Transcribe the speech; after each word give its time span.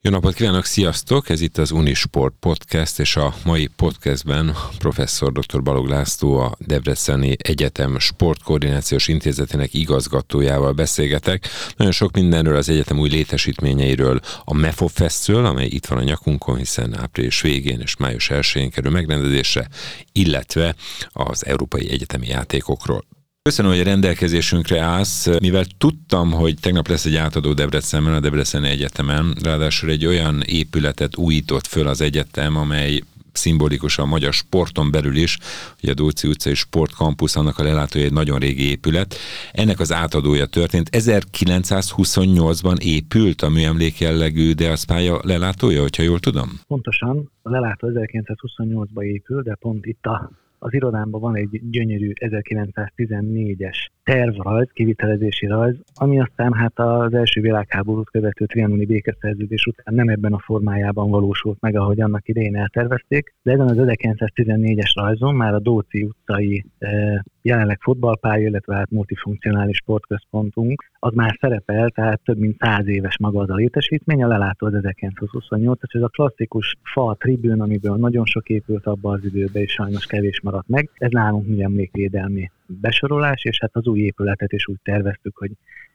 Jó 0.00 0.10
napot 0.10 0.34
kívánok, 0.34 0.64
sziasztok! 0.64 1.28
Ez 1.28 1.40
itt 1.40 1.58
az 1.58 1.70
Unisport 1.70 2.34
Podcast, 2.40 2.98
és 2.98 3.16
a 3.16 3.34
mai 3.44 3.66
podcastben 3.66 4.54
professzor 4.78 5.32
dr. 5.32 5.62
Balog 5.62 5.88
László, 5.88 6.38
a 6.38 6.54
Debreceni 6.58 7.36
Egyetem 7.38 7.98
Sportkoordinációs 7.98 9.08
Intézetének 9.08 9.74
igazgatójával 9.74 10.72
beszélgetek. 10.72 11.48
Nagyon 11.76 11.92
sok 11.92 12.12
mindenről, 12.12 12.56
az 12.56 12.68
egyetem 12.68 12.98
új 12.98 13.08
létesítményeiről, 13.08 14.20
a 14.44 14.54
MEFO 14.54 14.86
Festről, 14.86 15.44
amely 15.44 15.66
itt 15.66 15.86
van 15.86 15.98
a 15.98 16.02
nyakunkon, 16.02 16.56
hiszen 16.56 16.98
április 16.98 17.40
végén 17.40 17.80
és 17.80 17.96
május 17.96 18.30
1-én 18.32 18.70
kerül 18.70 18.90
megrendezésre, 18.90 19.68
illetve 20.12 20.74
az 21.08 21.46
Európai 21.46 21.90
Egyetemi 21.90 22.26
Játékokról. 22.26 23.04
Köszönöm, 23.42 23.70
hogy 23.70 23.80
a 23.80 23.84
rendelkezésünkre 23.84 24.80
állsz, 24.80 25.38
mivel 25.40 25.64
tudtam, 25.78 26.30
hogy 26.30 26.54
tegnap 26.60 26.88
lesz 26.88 27.04
egy 27.04 27.16
átadó 27.16 27.52
Debrecenben, 27.52 28.14
a 28.14 28.20
Debreceni 28.20 28.68
Egyetemen, 28.68 29.36
ráadásul 29.42 29.90
egy 29.90 30.06
olyan 30.06 30.42
épületet 30.46 31.16
újított 31.16 31.66
föl 31.66 31.86
az 31.86 32.00
egyetem, 32.00 32.56
amely 32.56 33.00
szimbolikus 33.38 33.98
a 33.98 34.06
magyar 34.06 34.32
sporton 34.32 34.90
belül 34.90 35.16
is, 35.16 35.38
hogy 35.80 35.88
a 35.88 35.94
Dóci 35.94 36.28
utcai 36.28 36.54
sportkampusz, 36.54 37.36
annak 37.36 37.58
a 37.58 37.62
lelátója 37.62 38.04
egy 38.04 38.12
nagyon 38.12 38.38
régi 38.38 38.70
épület. 38.70 39.14
Ennek 39.52 39.80
az 39.80 39.92
átadója 39.92 40.46
történt. 40.46 40.88
1928-ban 40.92 42.78
épült 42.80 43.42
a 43.42 43.48
műemlék 43.48 43.98
jellegű 43.98 44.52
Deaszpálya 44.52 45.20
lelátója, 45.22 45.80
hogyha 45.80 46.02
jól 46.02 46.18
tudom? 46.18 46.48
Pontosan, 46.66 47.30
a 47.42 47.50
lelátó 47.50 47.88
1928-ban 47.90 49.02
épül, 49.02 49.42
de 49.42 49.54
pont 49.54 49.86
itt 49.86 50.04
a 50.04 50.30
az 50.58 50.74
irodámban 50.74 51.20
van 51.20 51.36
egy 51.36 51.70
gyönyörű 51.70 52.12
1914-es 52.14 53.76
tervrajz, 54.08 54.68
kivitelezési 54.72 55.46
rajz, 55.46 55.76
ami 55.94 56.20
aztán 56.20 56.52
hát 56.52 56.78
az 56.78 57.14
első 57.14 57.40
világháborút 57.40 58.10
követő 58.10 58.44
trianoni 58.44 58.86
békeszerződés 58.86 59.66
után 59.66 59.94
nem 59.94 60.08
ebben 60.08 60.32
a 60.32 60.38
formájában 60.38 61.10
valósult 61.10 61.60
meg, 61.60 61.76
ahogy 61.76 62.00
annak 62.00 62.28
idején 62.28 62.56
eltervezték, 62.56 63.34
de 63.42 63.52
ezen 63.52 63.68
az 63.68 63.76
1914-es 63.78 64.90
rajzon 64.94 65.34
már 65.34 65.54
a 65.54 65.58
Dóci 65.58 66.04
utcai 66.04 66.64
e, 66.78 67.24
jelenleg 67.42 67.78
fotballpálya, 67.80 68.46
illetve 68.46 68.74
hát 68.74 68.90
multifunkcionális 68.90 69.76
sportközpontunk, 69.76 70.90
az 70.98 71.12
már 71.14 71.36
szerepel, 71.40 71.88
tehát 71.88 72.20
több 72.24 72.38
mint 72.38 72.56
száz 72.58 72.86
éves 72.86 73.18
maga 73.18 73.40
az 73.40 73.50
a 73.50 73.54
létesítmény, 73.54 74.22
a 74.22 74.26
lelátó 74.26 74.66
az 74.66 74.74
1928 74.74 75.80
és 75.82 75.92
ez 75.92 76.02
a 76.02 76.08
klasszikus 76.08 76.76
fa 76.82 77.16
tribűn, 77.18 77.60
amiből 77.60 77.96
nagyon 77.96 78.24
sok 78.24 78.48
épült 78.48 78.86
abban 78.86 79.14
az 79.14 79.24
időben, 79.24 79.62
és 79.62 79.72
sajnos 79.72 80.06
kevés 80.06 80.40
maradt 80.40 80.68
meg. 80.68 80.90
Ez 80.94 81.10
nálunk 81.10 81.46
mi 81.46 81.62
emlékvédelmi 81.62 82.50
besorolás, 82.68 83.44
és 83.44 83.58
hát 83.60 83.76
az 83.76 83.86
új 83.86 83.97
épületet 83.98 84.52
is 84.52 84.68
úgy 84.68 84.78
terveztük, 84.82 85.36
hogy 85.36 85.50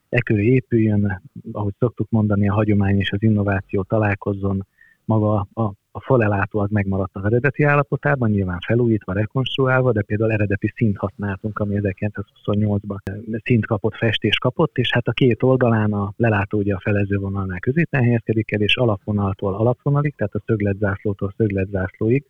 e 0.09 0.21
körül 0.21 0.43
épüljön, 0.43 1.21
ahogy 1.51 1.73
szoktuk 1.79 2.09
mondani, 2.09 2.49
a 2.49 2.53
hagyomány 2.53 2.99
és 2.99 3.11
az 3.11 3.23
innováció 3.23 3.83
találkozzon, 3.83 4.65
maga 5.05 5.47
a, 5.53 5.73
a 5.91 6.01
falelátó 6.01 6.59
az 6.59 6.69
megmaradt 6.69 7.15
az 7.15 7.25
eredeti 7.25 7.63
állapotában, 7.63 8.29
nyilván 8.29 8.59
felújítva, 8.65 9.13
rekonstruálva, 9.13 9.91
de 9.91 10.01
például 10.01 10.31
eredeti 10.31 10.73
szint 10.75 10.97
használtunk, 10.97 11.59
ami 11.59 11.79
1928-ban 11.81 12.97
szint 13.43 13.65
kapott, 13.65 13.95
festés 13.95 14.37
kapott, 14.37 14.77
és 14.77 14.91
hát 14.91 15.07
a 15.07 15.11
két 15.11 15.43
oldalán 15.43 15.93
a 15.93 16.13
lelátó 16.17 16.57
ugye 16.57 16.73
a 16.75 16.79
felezővonalnál 16.79 17.59
középen 17.59 18.03
helyezkedik 18.03 18.51
el, 18.51 18.61
és 18.61 18.75
alapvonaltól 18.75 19.53
alapvonalig, 19.53 20.15
tehát 20.15 20.35
a 20.35 20.41
szögletzászlótól 20.45 21.33
szögletzászlóig. 21.37 22.23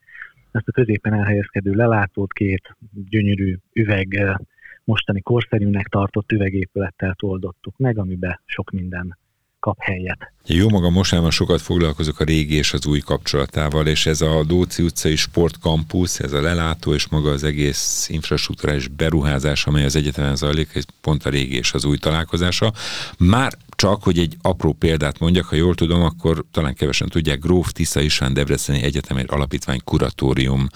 Ezt 0.52 0.68
a 0.68 0.72
középen 0.72 1.14
elhelyezkedő 1.14 1.72
lelátót 1.72 2.34
két 2.34 2.76
gyönyörű 3.10 3.58
üveg, 3.74 4.38
mostani 4.84 5.22
korszerűnek 5.22 5.88
tartott 5.88 6.32
üvegépülettel 6.32 7.16
oldottuk 7.20 7.78
meg, 7.78 7.98
amiben 7.98 8.42
sok 8.46 8.72
minden 8.72 9.18
kap 9.64 9.78
helyet. 9.80 10.32
Jó 10.46 10.70
magam 10.70 10.94
mostában 10.94 11.32
sokat 11.32 11.62
foglalkozok 11.62 12.20
a 12.20 12.24
régi 12.24 12.56
és 12.56 12.74
az 12.74 12.88
új 12.88 13.00
kapcsolatával, 13.00 13.88
és 13.88 14.06
ez 14.06 14.22
a 14.22 14.44
Dóci 14.44 14.84
utcai 14.84 15.16
sportkampusz, 15.16 16.20
ez 16.20 16.32
a 16.32 16.42
lelátó 16.42 16.94
és 16.94 17.08
maga 17.08 17.32
az 17.32 17.44
egész 17.44 18.10
infrastruktúrális 18.10 18.88
beruházás, 18.88 19.66
amely 19.66 19.86
az 19.86 19.96
egyetemen 19.96 20.36
zajlik, 20.36 20.76
ez 20.76 20.84
pont 21.02 21.26
a 21.26 21.30
régi 21.30 21.56
és 21.56 21.74
az 21.74 21.86
új 21.86 21.98
találkozása. 21.98 22.74
Már 23.18 23.54
csak, 23.70 24.04
hogy 24.04 24.18
egy 24.18 24.38
apró 24.42 24.74
példát 24.74 25.20
mondjak, 25.20 25.46
ha 25.46 25.56
jól 25.56 25.76
tudom, 25.76 26.02
akkor 26.02 26.46
talán 26.52 26.74
kevesen 26.74 27.08
tudják, 27.10 27.40
Gróf 27.40 27.72
Tisza 27.72 28.02
István 28.02 28.34
Debreceni 28.34 28.82
Egyetem 28.82 29.18
egy 29.18 29.28
alapítvány 29.30 29.80
kuratórium 29.84 30.68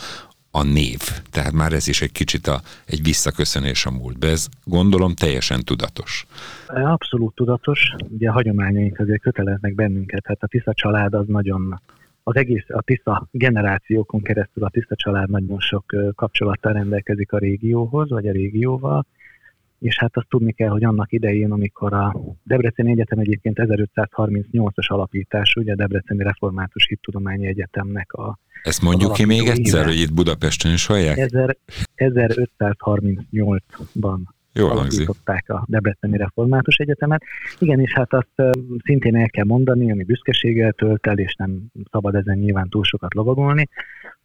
a 0.51 0.63
név. 0.63 0.99
Tehát 1.31 1.51
már 1.51 1.73
ez 1.73 1.87
is 1.87 2.01
egy 2.01 2.11
kicsit 2.11 2.47
a, 2.47 2.61
egy 2.85 3.03
visszaköszönés 3.03 3.85
a 3.85 3.91
múltba. 3.91 4.27
Ez 4.27 4.47
gondolom 4.63 5.13
teljesen 5.13 5.59
tudatos. 5.63 6.25
Abszolút 6.67 7.35
tudatos. 7.35 7.95
Ugye 8.09 8.29
a 8.29 8.33
hagyományaink 8.33 8.99
azért 8.99 9.21
köteleznek 9.21 9.75
bennünket. 9.75 10.25
Hát 10.25 10.43
a 10.43 10.47
Tisza 10.47 10.73
család 10.73 11.13
az 11.13 11.27
nagyon 11.27 11.81
az 12.23 12.35
egész, 12.35 12.65
a 12.67 12.81
Tisza 12.81 13.27
generációkon 13.31 14.21
keresztül 14.21 14.63
a 14.63 14.69
Tisza 14.69 14.95
család 14.95 15.29
nagyon 15.29 15.59
sok 15.59 15.85
kapcsolattal 16.15 16.73
rendelkezik 16.73 17.31
a 17.31 17.37
régióhoz, 17.37 18.09
vagy 18.09 18.27
a 18.27 18.31
régióval, 18.31 19.05
és 19.79 19.97
hát 19.97 20.17
azt 20.17 20.27
tudni 20.29 20.51
kell, 20.51 20.69
hogy 20.69 20.83
annak 20.83 21.11
idején, 21.11 21.51
amikor 21.51 21.93
a 21.93 22.15
Debreceni 22.43 22.91
Egyetem 22.91 23.19
egyébként 23.19 23.57
1538-as 23.61 24.87
alapítás, 24.87 25.55
ugye 25.55 25.71
a 25.71 25.75
Debreceni 25.75 26.23
Református 26.23 26.87
Hittudományi 26.87 27.47
Egyetemnek 27.47 28.13
a 28.13 28.37
ezt 28.63 28.81
mondjuk 28.81 29.13
ki 29.13 29.25
még 29.25 29.47
egyszer, 29.47 29.85
hogy 29.85 29.99
itt 29.99 30.13
Budapesten 30.13 30.71
is 30.71 30.85
hallják? 30.85 31.31
1538-ban 31.95 34.19
Jól 34.53 34.71
alapították 34.71 35.49
a 35.49 35.65
Debreceni 35.67 36.17
Református 36.17 36.77
Egyetemet. 36.77 37.23
Igen, 37.59 37.79
és 37.79 37.93
hát 37.93 38.13
azt 38.13 38.33
szintén 38.83 39.15
el 39.15 39.29
kell 39.29 39.45
mondani, 39.45 39.91
ami 39.91 40.03
büszkeséggel 40.03 40.71
tölt 40.71 41.07
el, 41.07 41.17
és 41.17 41.35
nem 41.35 41.63
szabad 41.91 42.15
ezen 42.15 42.37
nyilván 42.37 42.69
túl 42.69 42.83
sokat 42.83 43.13
lovagolni, 43.13 43.69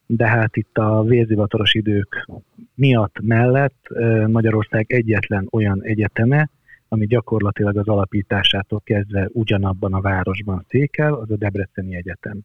de 0.07 0.27
hát 0.27 0.57
itt 0.57 0.79
a 0.79 1.03
vérzivataros 1.03 1.75
idők 1.75 2.27
miatt 2.75 3.21
mellett 3.21 3.89
Magyarország 4.27 4.93
egyetlen 4.93 5.49
olyan 5.51 5.83
egyeteme, 5.83 6.51
ami 6.89 7.07
gyakorlatilag 7.07 7.77
az 7.77 7.89
alapításától 7.89 8.81
kezdve 8.85 9.29
ugyanabban 9.33 9.95
a 9.95 10.01
városban 10.01 10.67
székel, 10.69 11.15
az 11.15 11.31
a 11.31 11.37
Debreceni 11.37 11.97
Egyetem. 11.97 12.41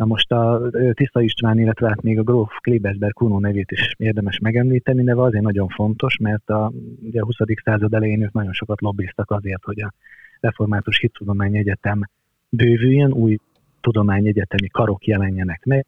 Na 0.00 0.06
most 0.06 0.32
a 0.32 0.70
Tiszta 0.92 1.20
István, 1.20 1.58
illetve 1.58 1.88
hát 1.88 2.02
még 2.02 2.18
a 2.18 2.22
Gróf 2.22 2.50
Klebersberg 2.60 3.12
Kuno 3.12 3.38
nevét 3.38 3.70
is 3.70 3.94
érdemes 3.96 4.38
megemlíteni, 4.38 5.02
neve 5.02 5.22
azért 5.22 5.44
nagyon 5.44 5.68
fontos, 5.68 6.16
mert 6.16 6.50
a, 6.50 6.72
ugye 7.02 7.20
a 7.20 7.24
20. 7.24 7.36
század 7.64 7.94
elején 7.94 8.22
ők 8.22 8.32
nagyon 8.32 8.52
sokat 8.52 8.80
lobbiztak 8.80 9.30
azért, 9.30 9.64
hogy 9.64 9.82
a 9.82 9.92
Református 10.40 10.98
Hittudományi 10.98 11.58
Egyetem 11.58 12.02
bővüljön, 12.48 13.12
új 13.12 13.36
tudományegyetemi 13.80 14.68
karok 14.68 15.06
jelenjenek 15.06 15.64
meg, 15.64 15.86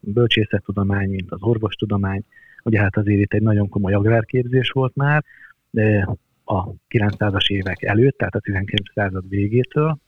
bölcsészettudomány, 0.00 1.10
mint 1.10 1.30
az 1.30 1.42
orvostudomány, 1.42 2.22
ugye 2.64 2.80
hát 2.80 2.96
azért 2.96 3.20
itt 3.20 3.32
egy 3.32 3.42
nagyon 3.42 3.68
komoly 3.68 3.92
agrárképzés 3.92 4.70
volt 4.70 4.94
már, 4.94 5.24
de 5.70 6.08
a 6.44 6.70
900-as 6.88 7.46
évek 7.46 7.82
előtt, 7.82 8.18
tehát 8.18 8.34
a 8.34 8.40
19. 8.40 8.92
század 8.94 9.28
végétől, 9.28 9.98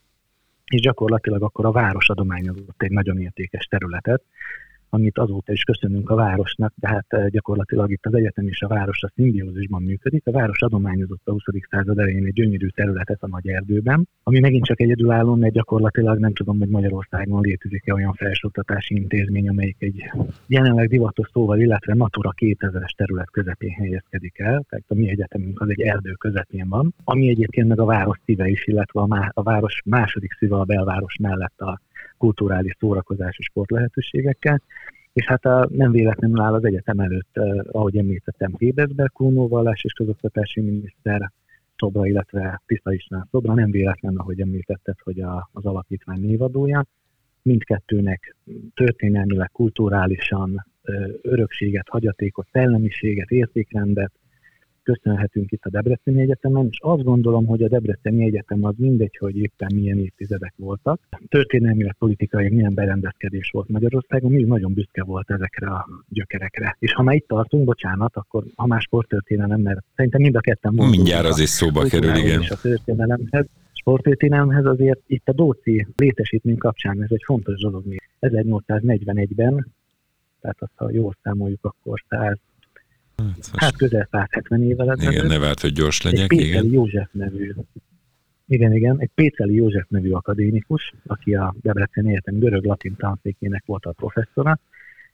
és 0.65 0.81
gyakorlatilag 0.81 1.43
akkor 1.43 1.65
a 1.65 1.71
város 1.71 2.09
adományozott 2.09 2.81
egy 2.81 2.91
nagyon 2.91 3.19
értékes 3.19 3.65
területet, 3.65 4.23
amit 4.93 5.17
azóta 5.17 5.51
is 5.51 5.63
köszönünk 5.63 6.09
a 6.09 6.15
városnak, 6.15 6.73
de 6.75 6.87
hát 6.87 7.05
eh, 7.07 7.27
gyakorlatilag 7.27 7.91
itt 7.91 8.05
az 8.05 8.13
egyetem 8.13 8.47
és 8.47 8.61
a 8.61 8.67
város 8.67 9.03
a 9.03 9.11
szimbiózisban 9.15 9.81
működik. 9.83 10.27
A 10.27 10.31
város 10.31 10.61
adományozott 10.61 11.21
a 11.23 11.31
20. 11.31 11.43
század 11.69 11.99
elején 11.99 12.25
egy 12.25 12.33
gyönyörű 12.33 12.67
területet 12.67 13.23
a 13.23 13.27
nagy 13.27 13.47
erdőben, 13.47 14.07
ami 14.23 14.39
megint 14.39 14.65
csak 14.65 14.81
egyedülálló, 14.81 15.35
mert 15.35 15.53
gyakorlatilag 15.53 16.17
nem 16.19 16.33
tudom, 16.33 16.59
hogy 16.59 16.67
Magyarországon 16.67 17.41
létezik-e 17.41 17.93
olyan 17.93 18.13
felsőoktatási 18.13 18.95
intézmény, 18.95 19.49
amelyik 19.49 19.75
egy 19.79 20.11
jelenleg 20.47 20.87
divatos 20.87 21.29
szóval, 21.33 21.59
illetve 21.59 21.93
Natura 21.93 22.33
2000-es 22.37 22.95
terület 22.95 23.31
közepén 23.31 23.71
helyezkedik 23.71 24.39
el, 24.39 24.65
tehát 24.69 24.85
a 24.87 24.93
mi 24.93 25.09
egyetemünk 25.09 25.61
az 25.61 25.69
egy 25.69 25.81
erdő 25.81 26.11
közepén 26.11 26.69
van, 26.69 26.93
ami 27.03 27.29
egyébként 27.29 27.67
meg 27.67 27.79
a 27.79 27.85
város 27.85 28.17
szíve 28.25 28.47
is, 28.47 28.67
illetve 28.67 28.99
a, 29.01 29.05
má- 29.05 29.31
a 29.33 29.43
város 29.43 29.81
második 29.85 30.31
szíve 30.31 30.55
a 30.55 30.63
belváros 30.63 31.17
mellett 31.19 31.59
a 31.59 31.79
kulturális 32.23 32.75
szórakozási 32.79 33.41
sport 33.41 33.71
lehetőségekkel, 33.71 34.61
és 35.13 35.25
hát 35.25 35.45
a, 35.45 35.67
nem 35.71 35.91
véletlenül 35.91 36.41
áll 36.41 36.53
az 36.53 36.65
egyetem 36.65 36.99
előtt, 36.99 37.29
eh, 37.37 37.59
ahogy 37.71 37.97
említettem, 37.97 38.53
Hébezber 38.57 39.09
Kúnó 39.11 39.47
vallás 39.47 39.83
és 39.83 39.93
közoktatási 39.93 40.61
miniszter 40.61 41.31
szobra, 41.77 42.05
illetve 42.05 42.61
Tiszta 42.65 42.93
István 42.93 43.27
szobra, 43.31 43.53
nem 43.53 43.71
véletlen, 43.71 44.15
ahogy 44.17 44.41
említetted, 44.41 44.95
hogy 44.99 45.21
a, 45.21 45.49
az 45.53 45.65
alapítvány 45.65 46.21
névadója. 46.21 46.85
Mindkettőnek 47.41 48.35
történelmileg, 48.73 49.49
kulturálisan 49.51 50.65
örökséget, 51.21 51.87
hagyatékot, 51.89 52.47
szellemiséget, 52.51 53.29
értékrendet, 53.31 54.11
köszönhetünk 54.83 55.51
itt 55.51 55.63
a 55.65 55.69
Debreceni 55.69 56.21
Egyetemen, 56.21 56.67
és 56.69 56.77
azt 56.81 57.03
gondolom, 57.03 57.45
hogy 57.45 57.63
a 57.63 57.67
Debreceni 57.67 58.25
Egyetem 58.25 58.63
az 58.63 58.73
mindegy, 58.77 59.17
hogy 59.19 59.37
éppen 59.37 59.71
milyen 59.75 59.97
évtizedek 59.97 60.53
voltak. 60.57 60.99
Történelmileg 61.27 61.95
politikai 61.99 62.49
milyen 62.49 62.73
berendezkedés 62.73 63.49
volt 63.49 63.69
Magyarországon, 63.69 64.31
mi 64.31 64.43
nagyon 64.43 64.73
büszke 64.73 65.03
volt 65.03 65.31
ezekre 65.31 65.67
a 65.67 65.87
gyökerekre. 66.09 66.75
És 66.79 66.93
ha 66.93 67.03
már 67.03 67.15
itt 67.15 67.27
tartunk, 67.27 67.65
bocsánat, 67.65 68.15
akkor 68.15 68.43
ha 68.55 68.67
más 68.67 68.83
sporttörténelem, 68.83 69.61
mert 69.61 69.83
szerintem 69.95 70.21
mind 70.21 70.35
a 70.35 70.39
ketten 70.39 70.73
Mindjárt 70.73 71.25
az 71.25 71.39
is 71.39 71.49
szóba 71.49 71.83
kerül, 71.83 72.15
igen. 72.15 72.41
És 72.41 72.49
a 72.49 72.57
történelemhez 72.61 73.45
sporttörténelemhez 73.83 74.65
azért 74.65 75.01
itt 75.07 75.27
a 75.27 75.33
Dóci 75.33 75.87
létesítmény 75.95 76.57
kapcsán 76.57 77.03
ez 77.03 77.11
egy 77.11 77.23
fontos 77.25 77.61
dolog 77.61 77.85
még. 77.85 78.01
1841-ben, 78.21 79.67
tehát 80.41 80.57
azt, 80.59 80.71
ha 80.75 80.91
jól 80.91 81.15
számoljuk, 81.23 81.65
akkor 81.65 82.03
100 82.09 82.37
Hát, 83.17 83.49
hát 83.53 83.77
közel 83.77 84.07
170 84.11 84.63
évvel 84.63 84.91
ezelőtt. 84.91 85.13
Igen, 85.13 85.25
ne 85.25 85.39
várt, 85.39 85.59
hogy 85.59 85.73
gyors 85.73 86.01
legyek. 86.01 86.31
Egy 86.31 86.39
igen. 86.39 86.65
József 86.65 87.09
nevű 87.11 87.53
igen, 88.47 88.73
igen, 88.73 88.99
egy 88.99 89.09
Péceli 89.15 89.55
József 89.55 89.85
nevű 89.87 90.11
akadémikus, 90.11 90.93
aki 91.07 91.35
a 91.35 91.55
Debrecen 91.61 92.05
Egyetem 92.05 92.39
görög-latin 92.39 92.95
tanszékének 92.95 93.63
volt 93.65 93.85
a 93.85 93.91
professzora, 93.91 94.59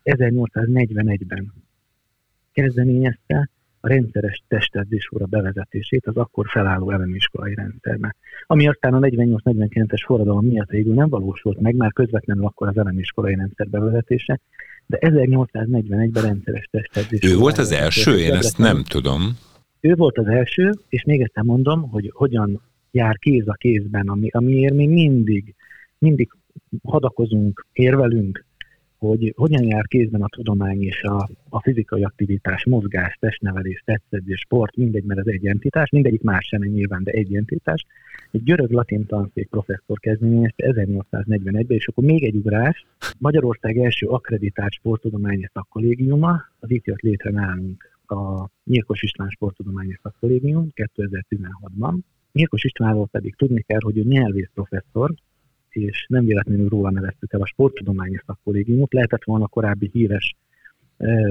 1841-ben 0.04 1.54
kezdeményezte 2.52 3.50
a 3.80 3.88
rendszeres 3.88 4.44
testedzés 4.48 5.10
óra 5.16 5.26
bevezetését 5.26 6.08
az 6.08 6.16
akkor 6.16 6.46
felálló 6.50 6.92
elemiskolai 6.92 7.56
rendszerbe. 7.56 8.16
Ami 8.46 8.68
aztán 8.68 8.94
a 8.94 9.00
48-49-es 9.00 10.04
forradalom 10.06 10.46
miatt 10.46 10.70
végül 10.70 10.94
nem 10.94 11.10
valósult 11.10 11.60
meg, 11.60 11.76
már 11.76 11.94
közvetlenül 11.94 12.46
akkor 12.46 12.68
az 12.68 12.78
elemiskolai 12.78 13.36
rendszer 13.36 13.68
bevezetése, 13.68 14.40
de 14.86 14.98
1841-ben 15.02 16.24
rendszeres 16.24 16.68
testedzés. 16.72 17.32
Ő 17.32 17.38
volt 17.38 17.58
az 17.58 17.72
első, 17.72 18.18
én 18.18 18.34
ezt 18.34 18.58
nem 18.58 18.84
tudom. 18.84 19.22
Ő 19.80 19.96
volt 19.96 20.18
az 20.18 20.28
első, 20.28 20.72
és 20.90 21.04
még 21.04 21.22
egyszer 21.22 21.44
mondom, 21.44 21.90
hogy 21.90 22.12
hogyan 22.14 22.62
jár 22.92 23.18
kéz 23.18 23.48
a 23.48 23.54
kézben, 23.54 24.08
ami, 24.08 24.30
amiért 24.32 24.74
mi 24.74 24.88
mindig, 24.88 25.56
mindig 25.98 26.30
hadakozunk, 26.84 27.66
érvelünk, 27.74 28.46
hogy 29.00 29.34
hogyan 29.36 29.64
jár 29.64 29.88
kézben 29.88 30.22
a 30.22 30.28
tudomány 30.28 30.82
és 30.82 31.04
a, 31.04 31.30
a 31.50 31.62
fizikai 31.62 32.04
aktivitás, 32.04 32.66
mozgás, 32.66 33.18
testnevelés, 33.20 33.84
tetszedzés, 33.86 34.40
sport, 34.40 34.76
mindegy, 34.76 35.04
mert 35.04 35.20
az 35.20 35.28
egy 35.28 35.46
entitás, 35.46 35.90
mindegyik 35.90 36.22
más 36.22 36.46
sem 36.46 36.62
nyilván, 36.62 37.04
de 37.04 37.12
egy 37.12 37.36
entitás. 37.36 37.86
Egy 38.32 38.44
görög-latin 38.44 39.06
tanszék 39.06 39.48
professzor 39.50 40.00
kezdeményezte 40.00 40.74
1841-ben, 40.76 41.66
és 41.68 41.88
akkor 41.88 42.04
még 42.04 42.24
egy 42.24 42.36
ugrás. 42.36 42.86
Magyarország 43.18 43.78
első 43.78 44.08
akreditált 44.08 44.74
sporttudományi 44.74 45.50
szakkollégiuma, 45.54 46.42
az 46.60 46.72
itt 46.72 46.86
jött 46.86 47.02
létre 47.02 47.32
nálunk 47.32 47.90
a 48.08 48.50
Nyírkos 48.64 49.04
István 49.04 49.30
Sporttudományi 49.30 50.00
Szakkollégium 50.02 50.68
2016-ban. 50.76 51.98
Nyírkos 52.32 52.64
Istvánról 52.64 53.08
pedig 53.08 53.36
tudni 53.36 53.62
kell, 53.62 53.80
hogy 53.82 53.98
ő 53.98 54.04
nyelvész 54.04 54.50
professzor, 54.54 55.14
és 55.70 56.06
nem 56.10 56.26
véletlenül 56.26 56.68
róla 56.68 56.90
neveztük 56.92 57.34
el 57.34 57.42
a 57.42 57.46
sporttudományi 57.46 58.20
szakkollégiumot. 58.26 58.94
Lehetett 58.94 59.24
volna 59.24 59.48
korábbi 59.48 59.90
híres 59.94 60.36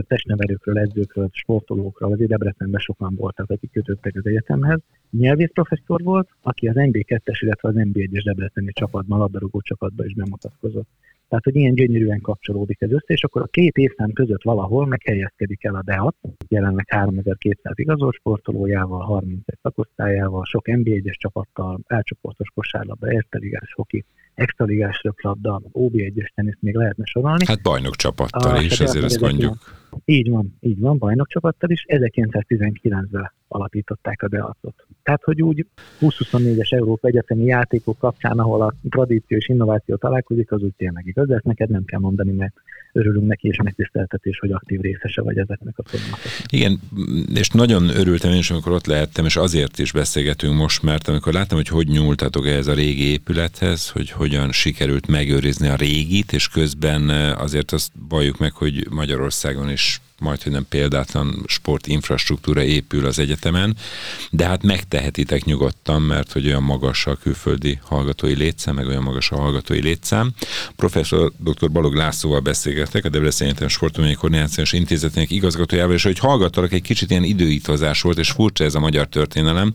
testnevelőkről, 0.06 0.78
edzőkről, 0.78 1.28
sportolókról, 1.32 2.12
azért 2.12 2.30
Debrecenben 2.30 2.80
sokan 2.80 3.14
voltak, 3.14 3.50
akik 3.50 3.70
kötöttek 3.72 4.16
az 4.16 4.26
egyetemhez. 4.26 4.80
Nyelvész 5.10 5.52
professzor 5.52 6.02
volt, 6.02 6.28
aki 6.42 6.68
az 6.68 6.74
NB2-es, 6.76 7.38
illetve 7.40 7.68
az 7.68 7.74
NB1-es 7.78 8.22
Debreceni 8.24 8.72
csapatban, 8.72 9.18
labdarúgó 9.18 9.60
csapatban 9.60 10.06
is 10.06 10.14
bemutatkozott. 10.14 10.88
Tehát, 11.28 11.44
hogy 11.44 11.56
ilyen 11.56 11.74
gyönyörűen 11.74 12.20
kapcsolódik 12.20 12.80
ez 12.80 12.90
össze, 12.90 13.12
és 13.12 13.24
akkor 13.24 13.42
a 13.42 13.46
két 13.46 13.76
évszám 13.76 14.12
között 14.12 14.42
valahol 14.42 14.86
meghelyezkedik 14.86 15.64
el 15.64 15.74
a 15.74 15.82
DEAT, 15.82 16.16
jelenleg 16.48 16.84
3200 16.88 17.78
igazolt 17.78 18.14
sportolójával, 18.14 19.00
31 19.00 19.42
szakosztályával, 19.62 20.44
sok 20.44 20.64
NB1-es 20.68 21.14
csapattal, 21.14 21.80
elcsoportos 21.86 22.48
kosárlabda, 22.54 23.12
érteligás 23.12 23.72
hoki, 23.72 24.04
extraligás 24.38 25.00
röplabda, 25.02 25.60
OB1-es 25.72 26.34
tenisz 26.34 26.56
még 26.60 26.74
lehetne 26.74 27.04
sorolni. 27.04 27.44
Hát 27.46 27.62
bajnok 27.62 27.96
csapattal 27.96 28.62
is, 28.62 28.80
ezért 28.80 29.04
ezt 29.04 29.20
mondjuk. 29.20 29.56
Így 30.04 30.30
van, 30.30 30.56
így 30.60 30.78
van, 30.78 30.98
bajnok 30.98 31.28
csapattal 31.28 31.70
is. 31.70 31.84
1919-ben 31.88 33.32
alapították 33.48 34.22
a 34.22 34.28
Deacot. 34.28 34.86
Tehát, 35.02 35.22
hogy 35.24 35.42
úgy 35.42 35.66
20-24-es 36.00 36.72
Európa 36.72 37.08
Egyetemi 37.08 37.44
játékok 37.44 37.98
kapcsán, 37.98 38.38
ahol 38.38 38.62
a 38.62 38.74
tradíció 38.90 39.36
és 39.36 39.48
innováció 39.48 39.96
találkozik, 39.96 40.52
az 40.52 40.62
úgy 40.62 40.74
tényleg 40.76 41.06
igaz, 41.06 41.30
ezt 41.30 41.44
neked 41.44 41.70
nem 41.70 41.84
kell 41.84 42.00
mondani, 42.00 42.32
mert 42.32 42.54
örülünk 42.92 43.26
neki, 43.26 43.48
és 43.48 43.56
megtiszteltetés, 43.62 44.38
hogy 44.38 44.52
aktív 44.52 44.80
részese 44.80 45.22
vagy 45.22 45.38
ezeknek 45.38 45.78
a 45.78 45.82
folyamatoknak. 45.86 46.52
Igen, 46.52 46.80
és 47.34 47.48
nagyon 47.50 47.88
örültem 47.88 48.30
én 48.30 48.38
is, 48.38 48.50
amikor 48.50 48.72
ott 48.72 48.86
lehettem, 48.86 49.24
és 49.24 49.36
azért 49.36 49.78
is 49.78 49.92
beszélgetünk 49.92 50.56
most, 50.56 50.82
mert 50.82 51.08
amikor 51.08 51.32
láttam, 51.32 51.56
hogy 51.56 51.68
hogy 51.68 51.88
nyúltatok 51.88 52.46
ehhez 52.46 52.66
a 52.66 52.74
régi 52.74 53.10
épülethez, 53.10 53.90
hogy 53.90 54.10
hogyan 54.10 54.52
sikerült 54.52 55.06
megőrizni 55.06 55.68
a 55.68 55.74
régit, 55.74 56.32
és 56.32 56.48
közben 56.48 57.10
eh, 57.10 57.42
azért 57.42 57.72
azt 57.72 57.92
valljuk 58.08 58.38
meg, 58.38 58.52
hogy 58.52 58.86
Magyarországon 58.90 59.70
is 59.70 59.77
majd, 60.18 60.42
hogy 60.42 60.52
nem 60.52 60.66
példátlan 60.68 61.44
sportinfrastruktúra 61.46 62.62
épül 62.62 63.06
az 63.06 63.18
egyetemen, 63.18 63.76
de 64.30 64.46
hát 64.46 64.62
megtehetitek 64.62 65.44
nyugodtan, 65.44 66.02
mert 66.02 66.32
hogy 66.32 66.46
olyan 66.46 66.62
magas 66.62 67.06
a 67.06 67.14
külföldi 67.14 67.78
hallgatói 67.82 68.34
létszám, 68.34 68.74
meg 68.74 68.86
olyan 68.86 69.02
magas 69.02 69.30
a 69.30 69.36
hallgatói 69.36 69.80
létszám. 69.80 70.30
Professzor 70.76 71.32
dr. 71.38 71.70
Balog 71.70 71.94
Lászlóval 71.94 72.40
beszélgetek, 72.40 73.04
a 73.04 73.08
Debrecen 73.08 73.48
Egyetem 73.48 73.68
Sportományi 73.68 74.14
Koordinációs 74.14 74.72
Intézetének 74.72 75.30
igazgatójával, 75.30 75.94
és 75.94 76.02
hogy 76.02 76.18
hallgattalak, 76.18 76.72
egy 76.72 76.82
kicsit 76.82 77.10
ilyen 77.10 77.24
időítozás 77.24 78.00
volt, 78.00 78.18
és 78.18 78.30
furcsa 78.30 78.64
ez 78.64 78.74
a 78.74 78.80
magyar 78.80 79.06
történelem, 79.06 79.72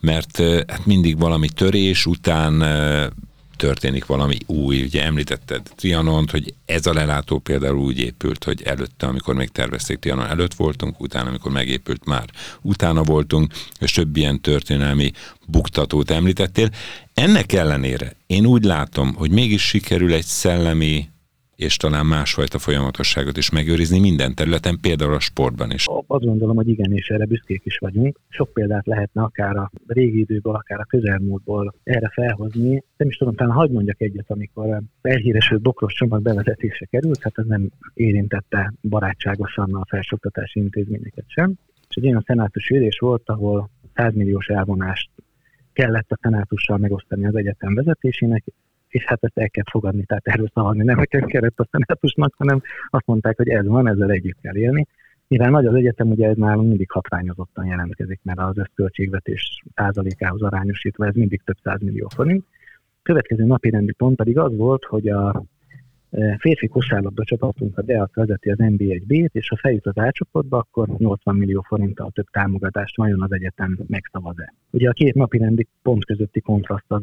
mert 0.00 0.40
eh, 0.40 0.60
hát 0.66 0.86
mindig 0.86 1.18
valami 1.18 1.48
törés 1.48 2.06
után 2.06 2.62
eh, 2.62 3.06
történik 3.56 4.06
valami 4.06 4.38
új. 4.46 4.82
Ugye 4.82 5.04
említetted 5.04 5.62
Trianont, 5.76 6.30
hogy 6.30 6.54
ez 6.64 6.86
a 6.86 6.92
lelátó 6.92 7.38
például 7.38 7.78
úgy 7.78 7.98
épült, 7.98 8.44
hogy 8.44 8.62
előtte, 8.62 9.06
amikor 9.06 9.34
még 9.34 9.48
tervezték, 9.48 9.98
Trianon 9.98 10.26
előtt 10.26 10.54
voltunk, 10.54 11.00
utána, 11.00 11.28
amikor 11.28 11.52
megépült, 11.52 12.04
már 12.04 12.24
utána 12.60 13.02
voltunk, 13.02 13.52
és 13.80 13.92
több 13.92 14.16
ilyen 14.16 14.40
történelmi 14.40 15.12
buktatót 15.46 16.10
említettél. 16.10 16.70
Ennek 17.14 17.52
ellenére 17.52 18.16
én 18.26 18.46
úgy 18.46 18.64
látom, 18.64 19.14
hogy 19.14 19.30
mégis 19.30 19.62
sikerül 19.62 20.12
egy 20.12 20.24
szellemi 20.24 21.08
és 21.56 21.76
talán 21.76 22.06
másfajta 22.06 22.58
folyamatosságot 22.58 23.36
is 23.36 23.50
megőrizni 23.50 24.00
minden 24.00 24.34
területen, 24.34 24.78
például 24.80 25.14
a 25.14 25.20
sportban 25.20 25.70
is. 25.70 25.86
Azt 26.06 26.24
gondolom, 26.24 26.56
hogy 26.56 26.68
igen, 26.68 26.92
és 26.92 27.08
erre 27.08 27.24
büszkék 27.24 27.62
is 27.64 27.78
vagyunk. 27.78 28.20
Sok 28.28 28.52
példát 28.52 28.86
lehetne 28.86 29.22
akár 29.22 29.56
a 29.56 29.70
régi 29.86 30.18
időből, 30.18 30.54
akár 30.54 30.80
a 30.80 30.84
közelmúltból 30.84 31.74
erre 31.82 32.10
felhozni. 32.14 32.82
Nem 32.96 33.08
is 33.08 33.16
tudom, 33.16 33.34
talán 33.34 33.54
hagyd 33.54 33.72
mondjak 33.72 34.00
egyet, 34.00 34.30
amikor 34.30 34.82
elhíresült 35.02 35.62
bokros 35.62 35.94
csomag 35.94 36.22
bevezetése 36.22 36.84
került, 36.84 37.22
hát 37.22 37.38
ez 37.38 37.46
nem 37.46 37.70
érintette 37.94 38.72
barátságosan 38.82 39.74
a 39.74 39.84
felsőoktatási 39.88 40.60
intézményeket 40.60 41.24
sem. 41.26 41.52
És 41.88 41.96
egy 41.96 42.06
olyan 42.06 42.24
szenátus 42.26 42.68
ülés 42.68 42.98
volt, 42.98 43.22
ahol 43.28 43.70
100 43.94 44.14
milliós 44.14 44.46
elvonást 44.46 45.10
kellett 45.72 46.10
a 46.10 46.18
szenátussal 46.22 46.78
megosztani 46.78 47.26
az 47.26 47.34
egyetem 47.36 47.74
vezetésének, 47.74 48.44
és 48.94 49.04
hát 49.04 49.24
ezt 49.24 49.38
el 49.38 49.50
kell 49.50 49.64
fogadni, 49.70 50.04
tehát 50.04 50.26
erről 50.26 50.50
szavazni 50.54 50.84
nem 50.84 50.96
nekem 50.96 51.26
kellett 51.26 51.60
a 51.60 51.68
szenátusnak, 51.70 52.34
hanem 52.36 52.62
azt 52.90 53.06
mondták, 53.06 53.36
hogy 53.36 53.48
ez 53.48 53.66
van, 53.66 53.88
ezzel 53.88 54.10
együtt 54.10 54.40
kell 54.40 54.56
élni. 54.56 54.86
Mivel 55.28 55.50
nagy 55.50 55.66
az 55.66 55.74
egyetem, 55.74 56.10
ugye 56.10 56.28
ez 56.28 56.36
nálunk 56.36 56.68
mindig 56.68 56.90
hatványozottan 56.90 57.66
jelentkezik, 57.66 58.20
mert 58.22 58.38
az 58.38 58.58
összköltségvetés 58.58 59.62
százalékához 59.74 60.42
arányosítva 60.42 61.06
ez 61.06 61.14
mindig 61.14 61.42
több 61.44 61.82
millió 61.82 62.08
forint. 62.14 62.44
Következő 63.02 63.44
napi 63.44 63.70
rendi 63.70 63.92
pont 63.92 64.16
pedig 64.16 64.38
az 64.38 64.56
volt, 64.56 64.84
hogy 64.84 65.08
a 65.08 65.44
e, 66.10 66.36
férfi 66.38 66.66
kosárlabda 66.66 67.24
csapatunk 67.24 67.78
a 67.78 67.82
DEAT 67.82 68.14
vezeti 68.14 68.50
az 68.50 68.58
NB1B-t, 68.60 69.32
és 69.32 69.48
ha 69.48 69.56
feljut 69.56 69.86
az 69.86 69.98
átcsoportba, 69.98 70.58
akkor 70.58 70.88
80 70.88 71.36
millió 71.36 71.64
forinttal 71.66 72.10
több 72.10 72.28
támogatást 72.30 72.96
vajon 72.96 73.22
az 73.22 73.32
egyetem 73.32 73.78
megszavaz-e. 73.86 74.54
Ugye 74.70 74.88
a 74.88 74.92
két 74.92 75.14
napi 75.14 75.38
rendi 75.38 75.66
pont 75.82 76.04
közötti 76.04 76.40
kontraszt 76.40 76.84
az 76.88 77.02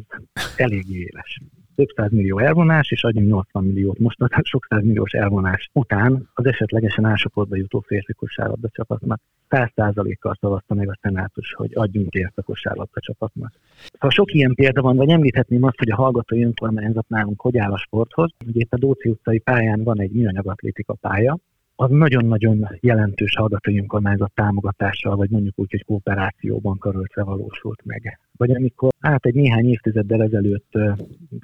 eléggé 0.56 0.98
éles 0.98 1.40
több 1.74 2.12
millió 2.12 2.38
elvonás, 2.38 2.90
és 2.90 3.04
adjunk 3.04 3.28
80 3.28 3.64
milliót 3.64 3.98
most 3.98 4.20
a 4.20 4.40
sok 4.42 4.66
milliós 4.68 5.12
elvonás 5.12 5.70
után 5.72 6.28
az 6.34 6.46
esetlegesen 6.46 7.04
ásoportba 7.04 7.56
jutó 7.56 7.80
férfi 7.86 8.12
kosárlabda 8.12 8.68
csapatnak. 8.68 9.20
100%-kal 9.50 10.36
szavazta 10.40 10.74
meg 10.74 10.88
a 10.88 10.98
szenátus, 11.02 11.52
hogy 11.52 11.70
adjunk 11.74 12.14
ért 12.14 12.38
a 12.38 12.42
kosárlabda 12.42 13.00
csapatnak. 13.00 13.52
Szóval 13.92 14.10
sok 14.10 14.34
ilyen 14.34 14.54
példa 14.54 14.82
van, 14.82 14.96
vagy 14.96 15.10
említhetném 15.10 15.62
azt, 15.62 15.78
hogy 15.78 15.90
a 15.90 15.96
hallgatói 15.96 16.44
önkormányzat 16.44 17.08
nálunk 17.08 17.40
hogy 17.40 17.58
áll 17.58 17.72
a 17.72 17.78
sporthoz. 17.78 18.30
Ugye 18.46 18.60
itt 18.60 18.72
a 18.72 18.78
Dóci 18.78 19.08
utcai 19.08 19.38
pályán 19.38 19.82
van 19.82 20.00
egy 20.00 20.12
műanyag 20.12 20.46
atlétika 20.46 20.94
pálya, 20.94 21.38
az 21.76 21.90
nagyon-nagyon 21.90 22.68
jelentős 22.80 23.36
hallgatói 23.36 23.78
önkormányzat 23.78 24.32
támogatással, 24.34 25.16
vagy 25.16 25.30
mondjuk 25.30 25.58
úgy, 25.58 25.70
hogy 25.70 25.84
kooperációban 25.84 26.78
karöltve 26.78 27.22
valósult 27.22 27.80
meg. 27.84 28.18
Vagy 28.36 28.50
amikor 28.50 28.90
át 29.00 29.26
egy 29.26 29.34
néhány 29.34 29.66
évtizeddel 29.66 30.22
ezelőtt 30.22 30.72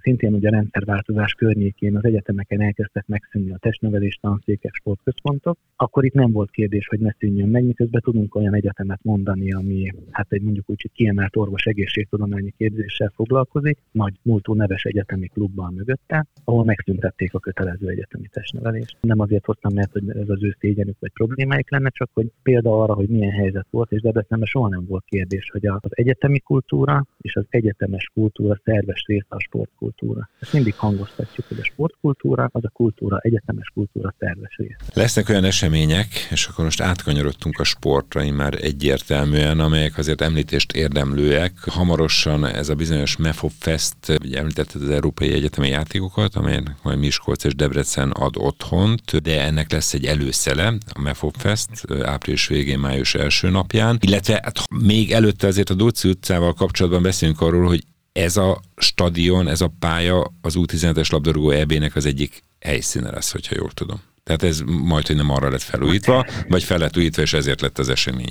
szintén 0.03 0.35
ugye 0.35 0.49
a 0.49 0.51
rendszerváltozás 0.51 1.33
környékén 1.33 1.97
az 1.97 2.05
egyetemeken 2.05 2.61
elkezdtek 2.61 3.07
megszűnni 3.07 3.51
a 3.51 3.57
testnevelés 3.57 4.19
tanszékek, 4.21 4.75
sportközpontok, 4.75 5.59
akkor 5.77 6.05
itt 6.05 6.13
nem 6.13 6.33
volt 6.33 6.51
kérdés, 6.51 6.87
hogy 6.87 7.01
ne 7.01 7.11
szűnjön 7.19 7.49
meg, 7.49 7.65
miközben 7.65 8.01
tudunk 8.01 8.35
olyan 8.35 8.55
egyetemet 8.55 9.01
mondani, 9.03 9.53
ami 9.53 9.93
hát 10.11 10.33
egy 10.33 10.43
mondjuk 10.43 10.71
úgy, 10.71 10.91
kiemelt 10.93 11.37
orvos 11.37 11.65
egészségtudományi 11.65 12.53
képzéssel 12.57 13.13
foglalkozik, 13.15 13.79
nagy 13.93 14.15
múltú 14.23 14.55
neves 14.55 14.85
egyetemi 14.85 15.27
klubban 15.27 15.75
mögötte, 15.75 16.27
ahol 16.45 16.65
megszüntették 16.65 17.35
a 17.35 17.39
kötelező 17.39 17.89
egyetemi 17.89 18.29
testnevelést. 18.33 18.97
Nem 19.01 19.21
azért 19.21 19.45
hoztam, 19.45 19.75
mert 19.75 19.93
hogy 19.93 20.09
ez 20.09 20.29
az 20.29 20.43
ő 20.43 20.57
szégyenük 20.59 20.97
vagy 20.99 21.13
problémáik 21.13 21.71
lenne, 21.71 21.89
csak 21.89 22.11
hogy 22.13 22.27
példa 22.43 22.83
arra, 22.83 22.95
hogy 22.95 23.09
milyen 23.09 23.33
helyzet 23.33 23.67
volt, 23.71 23.93
és 23.93 24.01
Debrecenben 24.01 24.49
soha 24.49 24.69
nem 24.69 24.87
volt 24.87 25.05
kérdés, 25.05 25.51
hogy 25.51 25.67
az 25.67 25.91
egyetemi 25.91 26.39
kultúra 26.39 26.88
sportkultúra 26.89 27.07
és 27.21 27.35
az 27.35 27.45
egyetemes 27.49 28.11
kultúra 28.15 28.61
szerves 28.65 29.05
része 29.07 29.27
a 29.29 29.41
sportkultúra. 29.41 30.31
Ezt 30.41 30.53
mindig 30.53 30.75
hangoztatjuk, 30.75 31.47
hogy 31.49 31.59
a 31.61 31.65
sportkultúra 31.65 32.49
az 32.53 32.65
a 32.65 32.69
kultúra, 32.69 33.19
egyetemes 33.19 33.71
kultúra 33.75 34.15
szerves 34.19 34.57
része. 34.57 34.77
Lesznek 34.95 35.29
olyan 35.29 35.45
események, 35.45 36.07
és 36.31 36.47
akkor 36.47 36.65
most 36.65 36.81
átkanyarodtunk 36.81 37.59
a 37.59 37.65
sportra, 37.65 38.33
már 38.33 38.55
egyértelműen, 38.61 39.61
amelyek 39.61 39.99
azért 39.99 40.21
említést 40.21 40.73
érdemlőek. 40.73 41.53
Hamarosan 41.67 42.47
ez 42.47 42.69
a 42.69 42.75
bizonyos 42.75 43.17
MEFOP 43.17 43.53
Fest, 43.59 43.97
ugye 44.23 44.39
említetted 44.39 44.83
az 44.83 44.91
Európai 44.91 45.33
Egyetemi 45.33 45.69
Játékokat, 45.69 46.35
amelynek 46.35 46.77
majd 46.83 46.99
Miskolc 46.99 47.45
és 47.45 47.55
Debrecen 47.55 48.11
ad 48.11 48.37
otthont, 48.37 49.17
de 49.17 49.43
ennek 49.43 49.73
lesz 49.73 49.95
egy 49.95 50.05
előszele, 50.05 50.75
a 50.93 51.01
MEFOP 51.01 51.37
Fest, 51.37 51.69
április 52.03 52.47
végén, 52.47 52.79
május 52.79 53.15
első 53.15 53.51
napján, 53.51 53.99
illetve 54.01 54.41
hát 54.43 54.59
még 54.83 55.13
előtte 55.13 55.47
azért 55.47 55.71
a 55.71 55.75
Dóci 55.75 56.09
utcával 56.09 56.53
kapcsolatban 56.53 56.68
beszélünk 57.03 57.41
arról, 57.41 57.67
hogy 57.67 57.85
ez 58.13 58.37
a 58.37 58.61
stadion, 58.77 59.49
ez 59.49 59.61
a 59.61 59.73
pálya 59.79 60.33
az 60.41 60.55
U17-es 60.59 61.13
labdarúgó 61.13 61.51
EB-nek 61.51 61.97
az 61.97 62.07
egyik 62.07 62.43
helyszíne 62.61 63.11
lesz, 63.11 63.33
hogyha 63.33 63.55
jól 63.59 63.71
tudom. 63.71 64.01
Tehát 64.23 64.43
ez 64.43 64.61
majd, 64.67 65.07
hogy 65.07 65.17
nem 65.17 65.31
arra 65.31 65.51
lett 65.51 65.63
felújítva, 65.63 66.27
vagy 66.49 66.63
fel 66.63 66.79
lett 66.79 66.97
újítva, 66.97 67.23
és 67.23 67.33
ezért 67.33 67.61
lett 67.61 67.79
az 67.79 67.89
esemény. 67.89 68.31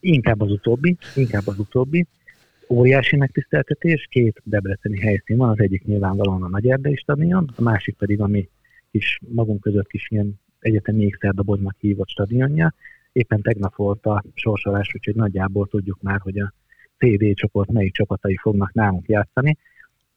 Inkább 0.00 0.40
az 0.40 0.50
utóbbi, 0.50 0.96
inkább 1.14 1.46
az 1.46 1.58
utóbbi. 1.58 2.06
Óriási 2.68 3.16
megtiszteltetés, 3.16 4.06
két 4.10 4.40
debreceni 4.44 5.00
helyszín 5.00 5.36
van, 5.36 5.48
az 5.48 5.60
egyik 5.60 5.84
nyilvánvalóan 5.84 6.42
a 6.42 6.48
Nagy 6.48 6.68
Erdei 6.68 6.96
stadion, 6.96 7.52
a 7.56 7.62
másik 7.62 7.96
pedig, 7.96 8.20
ami 8.20 8.48
kis 8.90 9.18
magunk 9.34 9.60
között 9.60 9.88
kis 9.88 10.06
ilyen 10.10 10.40
egyetemi 10.60 11.04
ékszerdoboznak 11.04 11.76
hívott 11.78 12.08
stadionja. 12.08 12.74
Éppen 13.12 13.42
tegnap 13.42 13.76
volt 13.76 14.06
a 14.06 14.24
sorsolás, 14.34 14.90
úgyhogy 14.94 15.14
nagyjából 15.14 15.68
tudjuk 15.68 15.98
már, 16.02 16.20
hogy 16.20 16.38
a 16.38 16.52
CD 17.00 17.34
csoport 17.34 17.70
melyik 17.72 17.92
csapatai 17.92 18.36
fognak 18.36 18.72
nálunk 18.72 19.08
játszani 19.08 19.56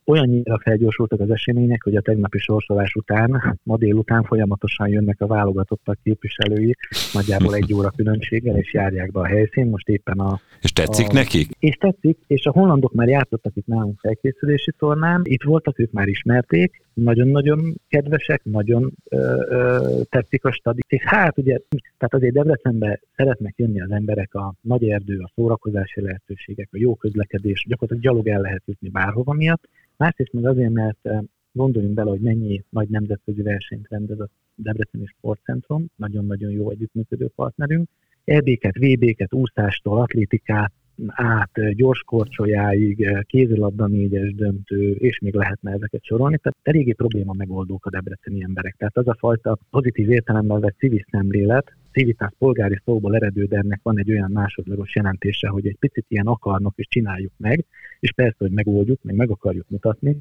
olyannyira 0.05 0.59
felgyorsultak 0.59 1.19
az 1.19 1.29
események, 1.29 1.83
hogy 1.83 1.95
a 1.95 2.01
tegnapi 2.01 2.37
sorsolás 2.37 2.93
után, 2.93 3.59
ma 3.63 3.77
délután 3.77 4.23
folyamatosan 4.23 4.87
jönnek 4.87 5.21
a 5.21 5.27
válogatottak 5.27 5.99
képviselői, 6.03 6.75
nagyjából 7.13 7.55
egy 7.55 7.73
óra 7.73 7.89
különbséggel, 7.89 8.57
és 8.57 8.73
járják 8.73 9.11
be 9.11 9.19
a 9.19 9.25
helyszín. 9.25 9.67
Most 9.67 9.89
éppen 9.89 10.19
a... 10.19 10.39
És 10.61 10.71
tetszik 10.71 11.09
a, 11.09 11.13
nekik? 11.13 11.49
És 11.59 11.75
tetszik, 11.75 12.17
és 12.27 12.45
a 12.45 12.51
hollandok 12.51 12.93
már 12.93 13.07
játszottak 13.07 13.55
itt 13.55 13.67
nálunk 13.67 13.99
felkészülési 13.99 14.71
tornán, 14.77 15.21
itt 15.23 15.43
voltak, 15.43 15.79
ők 15.79 15.91
már 15.91 16.07
ismerték, 16.07 16.81
nagyon-nagyon 16.93 17.75
kedvesek, 17.89 18.43
nagyon 18.43 18.93
ö, 19.09 19.17
ö, 19.49 20.01
tetszik 20.09 20.45
a 20.45 20.51
stadi. 20.51 20.81
És 20.87 21.03
hát 21.03 21.37
ugye, 21.37 21.59
tehát 21.97 22.13
azért 22.13 22.33
Debrecenbe 22.33 22.99
szeretnek 23.15 23.53
jönni 23.57 23.81
az 23.81 23.91
emberek 23.91 24.33
a 24.33 24.53
nagy 24.61 24.83
erdő, 24.83 25.19
a 25.19 25.31
szórakozási 25.35 26.01
lehetőségek, 26.01 26.69
a 26.71 26.77
jó 26.77 26.95
közlekedés, 26.95 27.65
gyakorlatilag 27.67 28.03
gyalog 28.03 28.27
el 28.27 28.41
lehet 28.41 28.63
jutni 28.65 28.89
bárhova 28.89 29.33
miatt, 29.33 29.69
Másrészt 30.03 30.33
meg 30.33 30.45
azért, 30.45 30.71
mert 30.71 31.09
gondoljunk 31.51 31.93
bele, 31.93 32.09
hogy 32.09 32.19
mennyi 32.19 32.63
nagy 32.69 32.89
nemzetközi 32.89 33.41
versenyt 33.41 33.87
rendez 33.89 34.19
a 34.19 34.29
Debreceni 34.55 35.05
Sportcentrum, 35.05 35.85
nagyon-nagyon 35.95 36.51
jó 36.51 36.69
együttműködő 36.69 37.29
partnerünk. 37.35 37.89
EB-ket, 38.23 38.77
VB-ket, 38.77 39.33
úszástól, 39.33 40.01
atlétikát, 40.01 40.71
át 41.07 41.75
gyorskorcsolyáig, 41.75 43.23
kézilabda 43.25 43.87
négyes 43.87 44.33
döntő, 44.33 44.91
és 44.91 45.19
még 45.19 45.33
lehetne 45.33 45.71
ezeket 45.71 46.03
sorolni. 46.03 46.37
Tehát 46.37 46.57
eléggé 46.61 46.91
probléma 46.91 47.33
megoldók 47.33 47.85
a 47.85 47.89
debreceni 47.89 48.43
emberek. 48.43 48.75
Tehát 48.77 48.97
az 48.97 49.07
a 49.07 49.15
fajta 49.19 49.57
pozitív 49.69 50.09
értelemben 50.09 50.59
vett 50.59 50.77
civil 50.77 51.05
szemlélet, 51.11 51.75
civitás 51.91 52.31
polgári 52.37 52.81
szóból 52.85 53.15
eredő, 53.15 53.45
de 53.45 53.57
ennek 53.57 53.79
van 53.83 53.99
egy 53.99 54.11
olyan 54.11 54.31
másodlagos 54.31 54.95
jelentése, 54.95 55.47
hogy 55.47 55.67
egy 55.67 55.77
picit 55.79 56.05
ilyen 56.07 56.27
akarnak, 56.27 56.73
és 56.75 56.87
csináljuk 56.87 57.31
meg, 57.37 57.65
és 58.03 58.11
persze, 58.11 58.35
hogy 58.37 58.51
megoldjuk, 58.51 59.03
meg 59.03 59.15
meg 59.15 59.29
akarjuk 59.29 59.69
mutatni. 59.69 60.17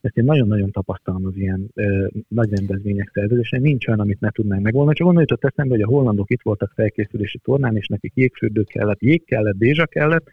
Ezt 0.00 0.16
én 0.16 0.24
nagyon-nagyon 0.24 0.70
tapasztalom 0.70 1.26
az 1.26 1.36
ilyen 1.36 1.70
ö, 1.74 2.06
nagy 2.28 2.50
rendezvények 2.50 3.10
szervezésén. 3.12 3.60
Nincs 3.60 3.86
olyan, 3.86 4.00
amit 4.00 4.20
ne 4.20 4.30
tudnánk 4.30 4.62
megoldani. 4.62 4.96
Csak 4.96 5.06
onnan 5.06 5.20
jutott 5.20 5.44
eszembe, 5.44 5.74
hogy 5.74 5.82
a 5.82 5.88
hollandok 5.88 6.30
itt 6.30 6.42
voltak 6.42 6.72
felkészülési 6.74 7.38
tornán, 7.38 7.76
és 7.76 7.86
nekik 7.86 8.12
jégfürdő 8.14 8.62
kellett, 8.62 9.00
jég 9.00 9.24
kellett, 9.24 9.56
dézsa 9.56 9.86
kellett, 9.86 10.26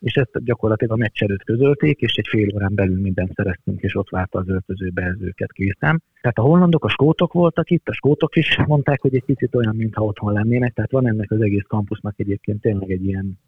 és 0.00 0.14
ezt 0.14 0.44
gyakorlatilag 0.44 0.92
a 0.92 0.96
meccs 0.96 1.38
közölték, 1.44 2.00
és 2.00 2.14
egy 2.14 2.28
fél 2.28 2.54
órán 2.54 2.74
belül 2.74 3.00
mindent 3.00 3.34
szereztünk, 3.34 3.80
és 3.80 3.96
ott 3.96 4.08
várta 4.08 4.38
az 4.38 4.48
öltözőbe 4.48 5.02
ez 5.02 5.20
őket 5.20 5.52
készen. 5.52 6.02
Tehát 6.20 6.38
a 6.38 6.42
hollandok, 6.42 6.84
a 6.84 6.88
skótok 6.88 7.32
voltak 7.32 7.70
itt, 7.70 7.88
a 7.88 7.92
skótok 7.92 8.36
is 8.36 8.58
mondták, 8.66 9.00
hogy 9.00 9.14
egy 9.14 9.24
picit 9.24 9.54
olyan, 9.54 9.76
mintha 9.76 10.04
otthon 10.04 10.32
lennének, 10.32 10.72
tehát 10.72 10.90
van 10.90 11.06
ennek 11.06 11.30
az 11.30 11.40
egész 11.40 11.64
kampusznak 11.68 12.14
egyébként 12.16 12.60
tényleg 12.60 12.90
egy 12.90 13.04
ilyen 13.04 13.38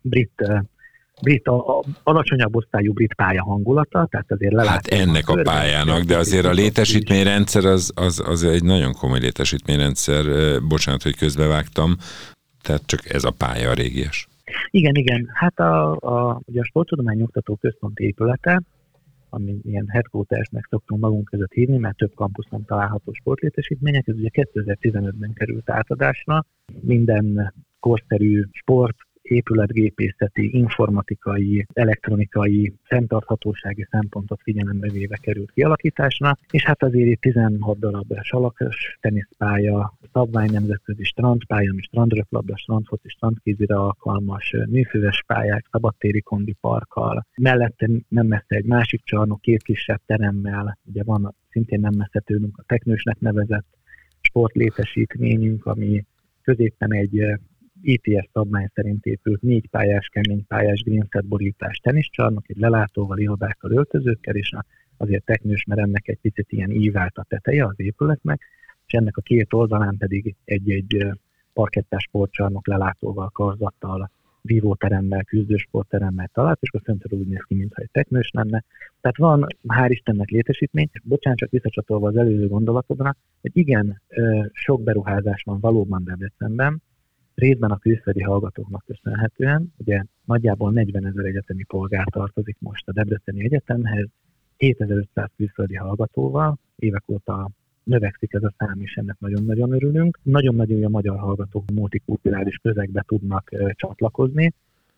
brit 0.00 0.42
brit, 1.22 1.46
a, 1.46 1.78
a 1.78 1.82
alacsonyabb 2.02 2.56
osztályú 2.56 2.92
brit 2.92 3.14
pálya 3.14 3.42
hangulata, 3.42 4.06
tehát 4.10 4.32
azért 4.32 4.52
lelátni. 4.52 4.96
Hát 4.96 5.06
ennek 5.08 5.28
a, 5.28 5.32
a 5.32 5.42
pályának, 5.42 6.02
de 6.02 6.16
azért 6.16 6.46
a 6.46 6.52
létesítményrendszer 6.52 7.64
az, 7.64 7.92
az, 7.94 8.22
az 8.26 8.44
egy 8.44 8.64
nagyon 8.64 8.92
komoly 8.92 9.18
létesítményrendszer, 9.18 10.24
bocsánat, 10.62 11.02
hogy 11.02 11.16
közbevágtam, 11.16 11.96
tehát 12.62 12.82
csak 12.86 13.10
ez 13.10 13.24
a 13.24 13.30
pálya 13.30 13.70
a 13.70 13.74
régies. 13.74 14.28
Igen, 14.70 14.94
igen. 14.94 15.28
Hát 15.32 15.58
a, 15.58 15.92
a, 15.92 16.40
ugye 16.46 16.60
a 16.60 16.64
Sporttudományi 16.64 17.22
Oktató 17.22 17.56
Központ 17.56 17.98
épülete, 17.98 18.62
ami 19.30 19.58
ilyen 19.62 19.88
headquartersnek 19.88 20.66
szoktunk 20.70 21.00
magunk 21.00 21.24
között 21.24 21.52
hívni, 21.52 21.76
mert 21.76 21.96
több 21.96 22.14
kampuszon 22.14 22.64
található 22.64 23.12
sportlétesítmények, 23.12 24.08
ez 24.08 24.14
ugye 24.14 24.28
2015-ben 24.32 25.32
került 25.32 25.70
átadásra. 25.70 26.44
Minden 26.80 27.54
korszerű 27.80 28.44
sport, 28.52 28.96
épületgépészeti, 29.30 30.56
informatikai, 30.56 31.66
elektronikai, 31.72 32.72
fenntarthatósági 32.82 33.86
szempontot 33.90 34.40
figyelembe 34.42 34.88
véve 34.90 35.16
került 35.16 35.50
kialakításra, 35.50 36.36
és 36.50 36.64
hát 36.64 36.82
azért 36.82 37.08
itt 37.08 37.20
16 37.20 37.78
darab 37.78 38.14
salakos 38.22 38.96
teniszpálya, 39.00 39.98
szabvány 40.12 40.50
nemzetközi 40.52 41.04
strandpálya, 41.04 41.70
ami 41.70 41.82
strandröplabda, 41.82 42.56
strandfoci, 42.56 43.08
strandkézire 43.08 43.74
alkalmas, 43.74 44.54
műfüves 44.68 45.22
pályák, 45.26 45.66
szabadtéri 45.70 46.22
parkkal, 46.60 47.26
mellette 47.36 47.88
nem 48.08 48.26
messze 48.26 48.56
egy 48.56 48.64
másik 48.64 49.04
csarnok, 49.04 49.40
két 49.40 49.62
kisebb 49.62 50.00
teremmel, 50.06 50.78
ugye 50.84 51.02
van 51.04 51.34
szintén 51.50 51.80
nem 51.80 51.94
messze 51.96 52.20
tőlünk 52.20 52.58
a 52.58 52.64
teknősnek 52.66 53.20
nevezett 53.20 53.66
sportlétesítményünk, 54.20 55.66
ami 55.66 56.04
középen 56.42 56.94
egy 56.94 57.22
ETS 57.82 58.28
szabvány 58.32 58.70
szerint 58.74 59.04
épült 59.04 59.42
négy 59.42 59.68
pályás, 59.68 60.08
kemény 60.08 60.46
pályás 60.46 60.82
greenset 60.82 61.24
borítás 61.24 61.76
teniszcsarnok, 61.76 62.44
egy 62.48 62.58
lelátóval, 62.58 63.18
irodákkal, 63.18 63.70
öltözőkkel, 63.70 64.34
és 64.34 64.52
azért 64.96 65.24
teknős, 65.24 65.64
mert 65.64 65.80
ennek 65.80 66.08
egy 66.08 66.18
picit 66.20 66.52
ilyen 66.52 66.70
ívált 66.70 67.16
a 67.16 67.24
teteje 67.28 67.64
az 67.64 67.80
épületnek, 67.80 68.40
és 68.86 68.92
ennek 68.92 69.16
a 69.16 69.20
két 69.20 69.52
oldalán 69.52 69.96
pedig 69.96 70.34
egy-egy 70.44 71.06
parkettás 71.52 72.02
sportcsarnok 72.02 72.66
lelátóval, 72.66 73.28
karzattal, 73.28 74.10
vívóteremmel, 74.46 75.24
küzdősportteremmel 75.24 76.30
talált, 76.32 76.58
és 76.60 76.70
a 76.72 76.80
föntről 76.80 77.20
úgy 77.20 77.26
néz 77.26 77.42
ki, 77.42 77.54
mintha 77.54 77.82
egy 77.82 77.90
teknős 77.92 78.30
lenne. 78.32 78.64
Tehát 79.00 79.16
van, 79.16 79.46
hál' 79.68 79.88
Istennek 79.88 80.28
létesítmény, 80.28 80.90
bocsánat, 81.02 81.38
csak 81.38 81.50
visszacsatolva 81.50 82.08
az 82.08 82.16
előző 82.16 82.48
gondolatodra, 82.48 83.16
hogy 83.40 83.50
igen, 83.54 84.02
sok 84.52 84.82
beruházás 84.82 85.42
van 85.42 85.60
valóban 85.60 86.04
Debrecenben, 86.04 86.82
részben 87.36 87.70
a 87.70 87.76
külföldi 87.76 88.22
hallgatóknak 88.22 88.84
köszönhetően, 88.86 89.72
ugye 89.76 90.02
nagyjából 90.24 90.72
40 90.72 91.06
ezer 91.06 91.24
egyetemi 91.24 91.64
polgár 91.64 92.06
tartozik 92.10 92.56
most 92.60 92.88
a 92.88 92.92
Debreceni 92.92 93.44
Egyetemhez, 93.44 94.08
7500 94.56 95.30
külföldi 95.36 95.74
hallgatóval, 95.74 96.58
évek 96.76 97.02
óta 97.06 97.50
növekszik 97.82 98.32
ez 98.32 98.42
a 98.42 98.52
szám, 98.58 98.80
és 98.80 98.94
ennek 98.94 99.16
nagyon-nagyon 99.18 99.72
örülünk. 99.72 100.18
Nagyon-nagyon 100.22 100.78
jó 100.78 100.86
a 100.86 100.88
magyar 100.88 101.18
hallgatók 101.18 101.64
multikulturális 101.72 102.56
közegbe 102.56 103.04
tudnak 103.06 103.50
csatlakozni. 103.72 104.52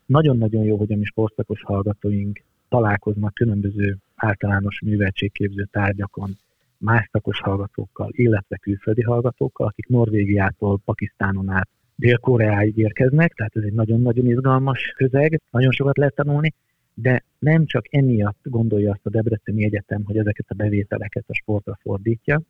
Nagyon-nagyon 0.05 0.63
jó, 0.63 0.77
hogy 0.77 0.91
a 0.91 0.95
mi 0.95 1.05
sportszakos 1.05 1.61
hallgatóink 1.63 2.43
találkoznak 2.69 3.33
különböző 3.33 3.97
általános 4.15 4.81
műveltségképző 4.81 5.67
tárgyakon 5.71 6.37
más 6.77 7.09
szakos 7.11 7.39
hallgatókkal, 7.39 8.09
illetve 8.11 8.57
külföldi 8.57 9.01
hallgatókkal, 9.01 9.67
akik 9.67 9.87
Norvégiától, 9.87 10.81
Pakisztánon 10.85 11.49
át 11.49 11.69
Dél-Koreáig 11.99 12.77
érkeznek, 12.77 13.33
tehát 13.33 13.55
ez 13.55 13.63
egy 13.63 13.73
nagyon-nagyon 13.73 14.25
izgalmas 14.25 14.93
közeg, 14.95 15.41
nagyon 15.51 15.71
sokat 15.71 15.97
lehet 15.97 16.15
tanulni, 16.15 16.53
de 16.93 17.23
nem 17.39 17.65
csak 17.65 17.93
emiatt 17.93 18.39
gondolja 18.43 18.91
azt 18.91 19.05
a 19.05 19.09
Debreceni 19.09 19.63
Egyetem, 19.63 20.03
hogy 20.05 20.17
ezeket 20.17 20.45
a 20.49 20.53
bevételeket 20.53 21.23
a 21.27 21.33
sportra 21.33 21.77
fordítja, 21.81 22.41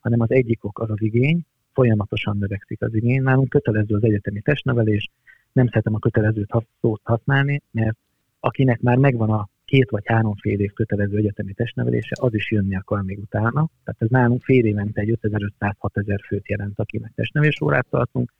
hanem 0.00 0.20
az 0.20 0.30
egyik 0.30 0.64
ok 0.64 0.78
az 0.78 0.90
az 0.90 1.02
igény, 1.02 1.40
folyamatosan 1.72 2.36
növekszik 2.38 2.82
az 2.82 2.94
igény. 2.94 3.22
Nálunk 3.22 3.48
kötelező 3.48 3.94
az 3.94 4.04
egyetemi 4.04 4.40
testnevelés, 4.40 5.10
nem 5.52 5.66
szeretem 5.66 5.94
a 5.94 5.98
kötelezőt 5.98 6.50
szót 6.80 7.00
használni, 7.04 7.62
mert 7.70 7.96
akinek 8.40 8.80
már 8.80 8.96
megvan 8.96 9.30
a 9.30 9.48
két 9.64 9.90
vagy 9.90 10.02
három 10.06 10.34
fél 10.34 10.60
év 10.60 10.72
kötelező 10.72 11.16
egyetemi 11.16 11.52
testnevelése, 11.52 12.16
az 12.20 12.34
is 12.34 12.50
jönni 12.50 12.76
akar 12.76 13.02
még 13.02 13.18
utána. 13.18 13.68
Tehát 13.84 14.02
ez 14.02 14.08
nálunk 14.08 14.42
fél 14.42 14.64
évente 14.64 15.00
egy 15.00 15.18
5500-6000 15.22 16.18
főt 16.26 16.48
jelent, 16.48 16.78
akinek 16.78 17.12
testnevelés 17.14 17.60
órát 17.60 17.86
tartunk, 17.90 18.32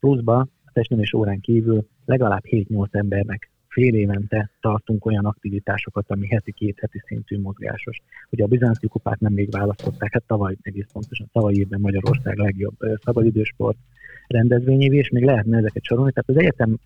pluszba 0.00 0.36
a 0.64 0.70
testnevelés 0.72 1.12
órán 1.12 1.40
kívül 1.40 1.86
legalább 2.04 2.42
7-8 2.50 2.94
embernek 2.94 3.50
fél 3.68 3.94
évente 3.94 4.50
tartunk 4.60 5.06
olyan 5.06 5.24
aktivitásokat, 5.24 6.10
ami 6.10 6.26
heti-két 6.26 6.78
heti 6.80 7.02
szintű 7.06 7.40
mozgásos. 7.40 8.02
Ugye 8.30 8.44
a 8.44 8.46
bizánci 8.46 8.86
kupát 8.86 9.20
nem 9.20 9.32
még 9.32 9.50
választották, 9.50 10.12
hát 10.12 10.22
tavaly 10.26 10.56
egész 10.62 10.86
pontosan, 10.92 11.28
tavaly 11.32 11.54
évben 11.54 11.80
Magyarország 11.80 12.36
legjobb 12.36 12.76
szabadidősport 13.04 13.78
rendezvényévé, 14.26 14.96
és 14.96 15.08
még 15.08 15.24
lehetne 15.24 15.58
ezeket 15.58 15.84
sorolni. 15.84 16.12
Tehát 16.12 16.28
az 16.28 16.38
egyetem 16.38 16.78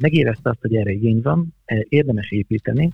megérezte 0.00 0.50
azt, 0.50 0.60
hogy 0.60 0.74
erre 0.74 0.90
igény 0.90 1.20
van, 1.22 1.54
érdemes 1.88 2.30
építeni, 2.30 2.90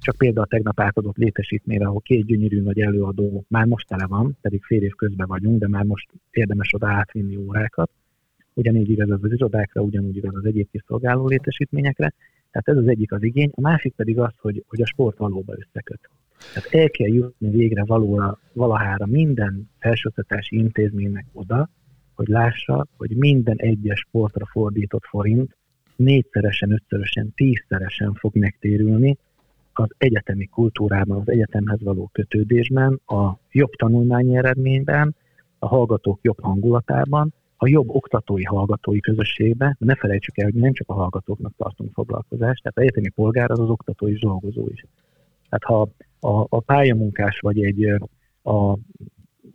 csak 0.00 0.16
például 0.16 0.46
tegnap 0.46 0.80
átadott 0.80 1.16
létesítményre, 1.16 1.86
ahol 1.86 2.00
két 2.00 2.26
gyönyörű 2.26 2.60
nagy 2.60 2.80
előadó 2.80 3.44
már 3.48 3.66
most 3.66 3.88
tele 3.88 4.06
van, 4.06 4.36
pedig 4.40 4.64
fél 4.64 4.82
év 4.82 4.94
közben 4.94 5.26
vagyunk, 5.26 5.58
de 5.58 5.68
már 5.68 5.84
most 5.84 6.08
érdemes 6.30 6.74
oda 6.74 6.88
átvinni 6.88 7.36
órákat. 7.36 7.90
Ugyanígy 8.58 8.90
igaz 8.90 9.10
az, 9.10 9.18
az 9.22 9.32
irodákra, 9.32 9.80
ugyanúgy 9.82 10.16
igaz 10.16 10.34
az 10.34 10.44
egyéb 10.44 10.68
kiszolgáló 10.70 11.26
létesítményekre. 11.26 12.12
Tehát 12.50 12.68
ez 12.68 12.76
az 12.76 12.88
egyik 12.88 13.12
az 13.12 13.22
igény, 13.22 13.50
a 13.54 13.60
másik 13.60 13.94
pedig 13.94 14.18
az, 14.18 14.32
hogy, 14.40 14.64
hogy 14.66 14.82
a 14.82 14.86
sport 14.86 15.18
valóba 15.18 15.54
összeköt. 15.56 16.00
Tehát 16.54 16.68
el 16.70 16.90
kell 16.90 17.08
jutni 17.08 17.50
végre 17.50 17.84
valóra, 17.84 18.38
valahára 18.52 19.06
minden 19.06 19.70
felsőoktatási 19.78 20.56
intézménynek 20.56 21.26
oda, 21.32 21.68
hogy 22.14 22.28
lássa, 22.28 22.86
hogy 22.96 23.10
minden 23.16 23.56
egyes 23.56 23.98
sportra 23.98 24.46
fordított 24.46 25.04
forint 25.04 25.56
négyszeresen, 25.96 26.70
ötszörösen, 26.70 27.32
tízszeresen 27.34 28.14
fog 28.14 28.36
megtérülni 28.36 29.16
az 29.72 29.88
egyetemi 29.98 30.46
kultúrában, 30.46 31.20
az 31.20 31.28
egyetemhez 31.28 31.80
való 31.82 32.08
kötődésben, 32.12 33.00
a 33.06 33.32
jobb 33.52 33.70
tanulmányi 33.70 34.36
eredményben, 34.36 35.14
a 35.58 35.66
hallgatók 35.66 36.18
jobb 36.22 36.40
hangulatában, 36.40 37.32
a 37.56 37.68
jobb 37.68 37.88
oktatói 37.88 38.44
hallgatói 38.44 39.00
közösségben, 39.00 39.76
ne 39.78 39.94
felejtsük 39.94 40.38
el, 40.38 40.44
hogy 40.44 40.60
nem 40.60 40.72
csak 40.72 40.88
a 40.88 40.94
hallgatóknak 40.94 41.52
tartunk 41.56 41.92
foglalkozást, 41.92 42.62
tehát 42.62 42.78
egyetemi 42.78 43.08
polgár 43.08 43.50
az 43.50 43.60
az 43.60 43.70
oktató 43.70 44.08
és 44.08 44.20
dolgozó 44.20 44.68
is. 44.72 44.84
Tehát 45.48 45.64
ha 45.64 45.88
a, 46.28 46.46
a 46.48 46.60
pályamunkás 46.60 47.38
vagy 47.38 47.64
egy 47.64 47.84
a 48.42 48.76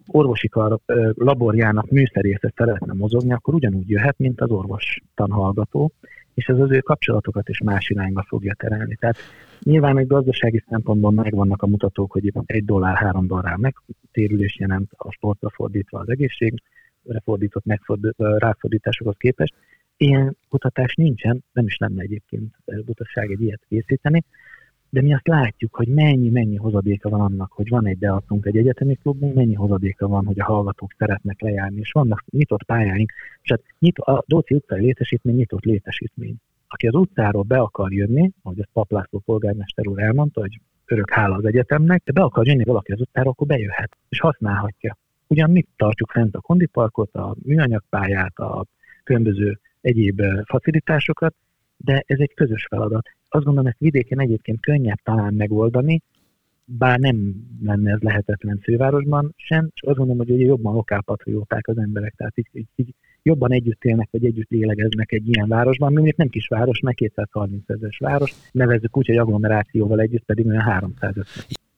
orvosi 0.07 0.47
kar 0.47 0.79
laborjának 1.13 1.89
műszerésze 1.89 2.53
szeretne 2.55 2.93
mozogni, 2.93 3.33
akkor 3.33 3.53
ugyanúgy 3.53 3.89
jöhet, 3.89 4.17
mint 4.17 4.41
az 4.41 4.49
orvos 4.49 5.01
tanhallgató, 5.15 5.91
és 6.33 6.45
ez 6.45 6.59
az 6.59 6.71
ő 6.71 6.79
kapcsolatokat 6.79 7.49
is 7.49 7.59
más 7.59 7.89
irányba 7.89 8.25
fogja 8.27 8.53
terelni. 8.53 8.95
Tehát 8.95 9.17
nyilván 9.59 9.97
egy 9.97 10.07
gazdasági 10.07 10.63
szempontból 10.69 11.11
megvannak 11.11 11.61
a 11.61 11.67
mutatók, 11.67 12.11
hogy 12.11 12.31
egy 12.45 12.65
dollár, 12.65 12.95
három 12.95 13.27
dollár 13.27 13.55
megtérülés 13.55 14.59
jelent 14.59 14.91
a 14.97 15.11
sportra 15.11 15.49
fordítva 15.49 15.99
az 15.99 16.09
egészségre 17.03 17.21
fordított 17.23 17.63
ráfordításokhoz 18.17 19.15
képest. 19.17 19.53
Ilyen 19.97 20.37
kutatás 20.49 20.95
nincsen, 20.95 21.43
nem 21.53 21.65
is 21.65 21.77
lenne 21.77 22.01
egyébként 22.01 22.55
butaság 22.85 23.31
egy 23.31 23.41
ilyet 23.41 23.65
készíteni, 23.67 24.23
de 24.89 25.01
mi 25.01 25.13
azt 25.13 25.27
látjuk, 25.27 25.75
hogy 25.75 25.87
mennyi-mennyi 25.87 26.55
hozadéka 26.55 27.09
van 27.09 27.21
annak, 27.21 27.51
hogy 27.51 27.69
van 27.69 27.87
egy 27.87 27.97
deatunk, 27.97 28.45
egy 28.45 28.57
egyetemi 28.57 28.95
klubunk, 28.95 29.33
mennyi 29.33 29.53
hozadéka 29.53 30.07
van, 30.07 30.25
hogy 30.25 30.39
a 30.39 30.43
hallgatók 30.43 30.91
szeretnek 30.97 31.41
lejárni, 31.41 31.79
és 31.79 31.91
vannak 31.91 32.23
nyitott 32.29 32.63
pályáink, 32.63 33.11
és 33.41 33.49
hát 33.49 33.61
nyit, 33.79 33.97
a 33.97 34.23
Dóci 34.27 34.55
utcai 34.55 34.81
létesítmény 34.81 35.35
nyitott 35.35 35.63
létesítmény. 35.63 36.35
Aki 36.67 36.87
az 36.87 36.95
utcáról 36.95 37.43
be 37.43 37.57
akar 37.57 37.93
jönni, 37.93 38.31
ahogy 38.43 38.59
ezt 38.59 38.69
Paplászló 38.73 39.19
polgármester 39.19 39.87
úr 39.87 40.01
elmondta, 40.01 40.39
hogy 40.41 40.59
örök 40.85 41.11
hála 41.11 41.35
az 41.35 41.45
egyetemnek, 41.45 42.01
de 42.03 42.11
be 42.11 42.21
akar 42.21 42.47
jönni 42.47 42.63
valaki 42.63 42.91
az 42.91 43.01
utcáról, 43.01 43.31
akkor 43.31 43.47
bejöhet, 43.47 43.97
és 44.09 44.19
használhatja. 44.19 44.97
Ugyan 45.31 45.51
mit 45.51 45.67
tartjuk 45.75 46.11
fent 46.11 46.35
a 46.35 46.41
kondiparkot, 46.41 47.13
a 47.13 47.35
műanyagpályát, 47.43 48.37
a 48.37 48.65
különböző 49.03 49.59
egyéb 49.81 50.21
facilitásokat, 50.45 51.35
de 51.77 52.03
ez 52.05 52.19
egy 52.19 52.33
közös 52.33 52.65
feladat. 52.69 53.07
Azt 53.29 53.43
gondolom, 53.43 53.67
ezt 53.67 53.79
vidéken 53.79 54.19
egyébként 54.19 54.59
könnyebb 54.59 54.99
talán 55.03 55.33
megoldani, 55.33 56.01
bár 56.65 56.99
nem 56.99 57.33
lenne 57.63 57.91
ez 57.91 57.99
lehetetlen 57.99 58.59
fővárosban 58.63 59.33
sem, 59.35 59.69
és 59.73 59.81
azt 59.81 59.97
gondolom, 59.97 60.25
hogy 60.25 60.31
ugye 60.35 60.45
jobban 60.45 60.73
lokálpatrióták 60.73 61.67
az 61.67 61.77
emberek, 61.77 62.13
tehát 62.17 62.37
így, 62.37 62.47
így, 62.53 62.67
így 62.75 62.93
jobban 63.23 63.51
együtt 63.51 63.83
élnek, 63.83 64.07
vagy 64.11 64.25
együtt 64.25 64.49
lélegeznek 64.49 65.11
egy 65.11 65.27
ilyen 65.27 65.47
városban, 65.47 65.93
mondjuk 65.93 66.17
nem 66.17 66.29
kis 66.29 66.47
város, 66.47 66.79
meg 66.79 66.93
230 66.93 67.69
ezeres 67.69 67.97
város, 67.97 68.33
nevezzük 68.51 68.97
úgy, 68.97 69.07
hogy 69.07 69.17
agglomerációval 69.17 69.99
együtt 69.99 70.25
pedig 70.25 70.45
olyan 70.45 70.61
350. 70.61 71.25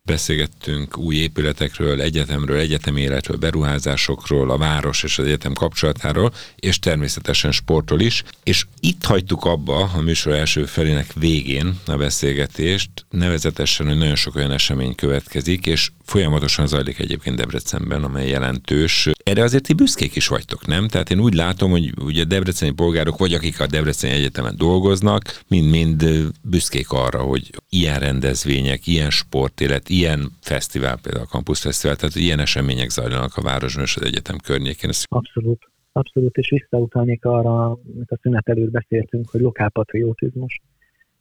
Beszélgettünk 0.05 0.97
új 0.97 1.15
épületekről, 1.15 2.01
egyetemről, 2.01 2.57
egyetemi 2.57 3.01
életről, 3.01 3.37
beruházásokról, 3.37 4.51
a 4.51 4.57
város 4.57 5.03
és 5.03 5.19
az 5.19 5.25
egyetem 5.25 5.53
kapcsolatáról, 5.53 6.33
és 6.55 6.79
természetesen 6.79 7.51
sportról 7.51 7.99
is. 7.99 8.23
És 8.43 8.65
itt 8.79 9.05
hagytuk 9.05 9.45
abba 9.45 9.91
a 9.93 10.01
műsor 10.01 10.33
első 10.33 10.65
felének 10.65 11.13
végén 11.13 11.79
a 11.85 11.95
beszélgetést, 11.95 12.89
nevezetesen, 13.09 13.87
hogy 13.87 13.97
nagyon 13.97 14.15
sok 14.15 14.35
olyan 14.35 14.51
esemény 14.51 14.95
következik, 14.95 15.65
és 15.65 15.89
folyamatosan 16.05 16.67
zajlik 16.67 16.99
egyébként 16.99 17.35
Debrecenben, 17.35 18.03
amely 18.03 18.27
jelentős. 18.27 19.09
Erre 19.23 19.43
azért 19.43 19.63
ti 19.63 19.73
büszkék 19.73 20.15
is 20.15 20.27
vagytok, 20.27 20.67
nem? 20.67 20.87
Tehát 20.87 21.09
én 21.09 21.19
úgy 21.19 21.33
látom, 21.33 21.71
hogy 21.71 21.93
ugye 22.01 22.23
debreceni 22.23 22.71
polgárok, 22.71 23.17
vagy 23.17 23.33
akik 23.33 23.59
a 23.59 23.67
Debreceni 23.67 24.13
Egyetemen 24.13 24.55
dolgoznak, 24.57 25.21
mind-mind 25.47 26.03
büszkék 26.49 26.91
arra, 26.91 27.21
hogy 27.21 27.49
ilyen 27.69 27.99
rendezvények, 27.99 28.87
ilyen 28.87 29.09
sportélet, 29.09 29.89
ilyen 29.89 30.31
fesztivál, 30.41 30.99
például 31.01 31.25
a 31.25 31.33
Campus 31.33 31.59
Fesztivál, 31.59 31.95
tehát 31.95 32.15
ilyen 32.15 32.39
események 32.39 32.89
zajlanak 32.89 33.31
a 33.35 33.41
városban 33.41 33.83
és 33.83 33.95
az 33.95 34.05
egyetem 34.05 34.37
környékén. 34.43 34.89
Abszolút. 35.07 35.71
Abszolút, 35.91 36.37
és 36.37 36.49
visszautalnék 36.49 37.25
arra, 37.25 37.65
amit 37.65 38.11
a 38.11 38.17
szünet 38.21 38.49
előtt 38.49 38.71
beszéltünk, 38.71 39.29
hogy 39.29 39.41
lokálpatriotizmus. 39.41 40.61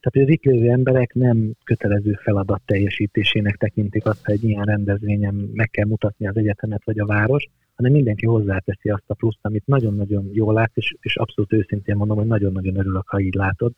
Tehát, 0.00 0.12
hogy 0.12 0.22
az 0.22 0.28
itt 0.28 0.42
lévő 0.42 0.70
emberek 0.70 1.14
nem 1.14 1.52
kötelező 1.64 2.18
feladat 2.22 2.62
teljesítésének 2.66 3.56
tekintik 3.56 4.06
azt, 4.06 4.24
hogy 4.24 4.34
egy 4.34 4.44
ilyen 4.44 4.64
rendezvényen 4.64 5.34
meg 5.34 5.70
kell 5.70 5.86
mutatni 5.86 6.26
az 6.26 6.36
egyetemet 6.36 6.84
vagy 6.84 6.98
a 6.98 7.06
város, 7.06 7.48
hanem 7.74 7.92
mindenki 7.92 8.26
hozzáteszi 8.26 8.90
azt 8.90 9.04
a 9.06 9.14
pluszt, 9.14 9.38
amit 9.42 9.66
nagyon-nagyon 9.66 10.28
jól 10.32 10.54
lát, 10.54 10.70
és, 10.74 10.94
és 11.00 11.16
abszolút 11.16 11.52
őszintén 11.52 11.96
mondom, 11.96 12.16
hogy 12.16 12.26
nagyon-nagyon 12.26 12.76
örülök, 12.76 13.08
ha 13.08 13.20
így 13.20 13.34
látod, 13.34 13.72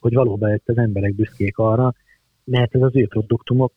hogy 0.00 0.14
valóban 0.14 0.50
ezt 0.50 0.68
az 0.68 0.76
emberek 0.76 1.14
büszkék 1.14 1.58
arra, 1.58 1.94
mert 2.44 2.74
ez 2.74 2.82
az 2.82 2.96
ő 2.96 3.06
produktumok, 3.06 3.72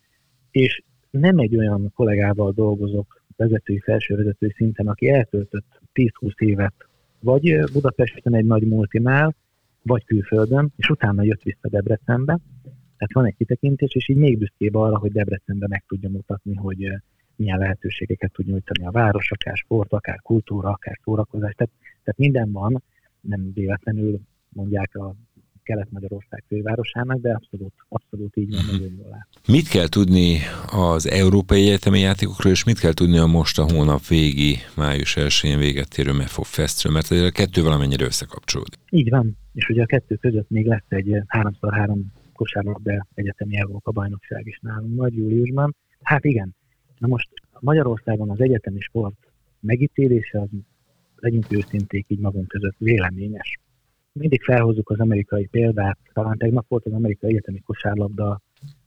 és 0.52 0.84
nem 1.10 1.38
egy 1.38 1.58
olyan 1.58 1.92
kollégával 1.96 2.52
dolgozok 2.52 3.24
vezetői, 3.36 3.80
felső 3.80 4.16
vezetői 4.16 4.54
szinten, 4.56 4.88
aki 4.88 5.10
eltöltött 5.10 5.82
10-20 5.94 6.40
évet 6.40 6.74
vagy 7.20 7.72
Budapesten 7.72 8.36
egy 8.36 8.46
nagy 8.46 8.68
multinál, 8.68 9.36
vagy 9.82 10.06
külföldön, 10.06 10.74
és 10.76 10.90
utána 10.90 11.24
jött 11.24 11.42
vissza 11.42 11.70
Debrecenbe. 11.70 12.40
Tehát 12.98 13.14
van 13.14 13.26
egy 13.26 13.36
kitekintés, 13.36 13.94
és 13.94 14.10
így 14.10 14.18
még 14.18 14.38
büszkébb 14.38 14.76
arra, 14.76 14.98
hogy 14.98 15.12
Debrecenbe 15.12 15.68
meg 15.68 15.84
tudja 15.88 16.10
mutatni, 16.10 16.56
hogy 16.56 16.92
milyen 17.36 17.58
lehetőségeket 17.58 18.32
tud 18.32 18.46
nyújtani 18.46 18.86
a 18.86 18.92
város, 18.92 19.32
akár 19.32 19.56
sport, 19.56 19.94
akár 19.94 20.20
kultúra, 20.22 20.70
akár 20.70 21.00
szórakozás. 21.04 21.54
Tehát, 21.54 21.74
tehát 22.04 22.20
minden 22.20 22.52
van, 22.52 22.84
nem 23.22 23.52
véletlenül 23.54 24.20
mondják 24.50 24.96
a 24.96 25.16
Kelet-Magyarország 25.64 26.44
fővárosának, 26.48 27.22
de 27.22 27.34
abszolút, 27.34 27.74
abszolút 27.88 28.36
így 28.36 28.56
van, 28.56 28.66
nagyon 28.72 28.96
jól 28.98 29.10
lát. 29.10 29.28
Mit 29.48 29.68
kell 29.68 29.88
tudni 29.88 30.38
az 30.72 31.10
Európai 31.10 31.68
Egyetemi 31.68 32.00
Játékokról, 32.00 32.52
és 32.52 32.64
mit 32.64 32.80
kell 32.80 32.94
tudni 32.94 33.18
a 33.18 33.26
most 33.26 33.60
a 33.60 33.64
hónap 33.72 34.08
végi, 34.08 34.58
május 34.76 35.16
1-én 35.18 35.58
véget 35.58 35.98
érő 35.98 36.12
MEFOG 36.12 36.46
Festről, 36.46 36.94
mert 36.94 37.12
a 37.12 37.32
kettő 37.32 37.62
valamennyire 37.62 38.06
összekapcsolódik. 38.06 38.80
Így 38.90 39.10
van, 39.10 39.38
és 39.54 39.70
ugye 39.70 39.82
a 39.82 39.86
kettő 39.86 40.16
között 40.16 40.50
még 40.50 40.66
lesz 40.66 40.86
egy 40.88 41.10
3x3 41.28 42.00
kosárlabda 42.34 43.08
egyetemi 43.14 43.58
Európa 43.58 43.92
bajnokság 43.92 44.48
is 44.48 44.60
nálunk 44.62 44.96
nagy 44.96 45.16
júliusban. 45.16 45.76
Hát 46.02 46.26
igen, 46.26 46.56
na 47.06 47.12
most 47.12 47.30
Magyarországon 47.60 48.30
az 48.30 48.42
egyetemi 48.42 48.80
sport 48.80 49.18
megítélése 49.60 50.40
az 50.40 50.50
legyünk 51.16 51.52
őszinték 51.52 52.06
így 52.08 52.20
magunk 52.20 52.48
között 52.48 52.76
véleményes 52.78 53.60
mindig 54.20 54.44
felhozzuk 54.44 54.90
az 54.90 55.00
amerikai 55.00 55.46
példát, 55.46 55.98
talán 56.14 56.38
tegnap 56.38 56.66
volt 56.68 56.86
az 56.86 56.94
amerikai 56.94 57.30
egyetemi 57.30 57.60
kosárlabda 57.60 58.42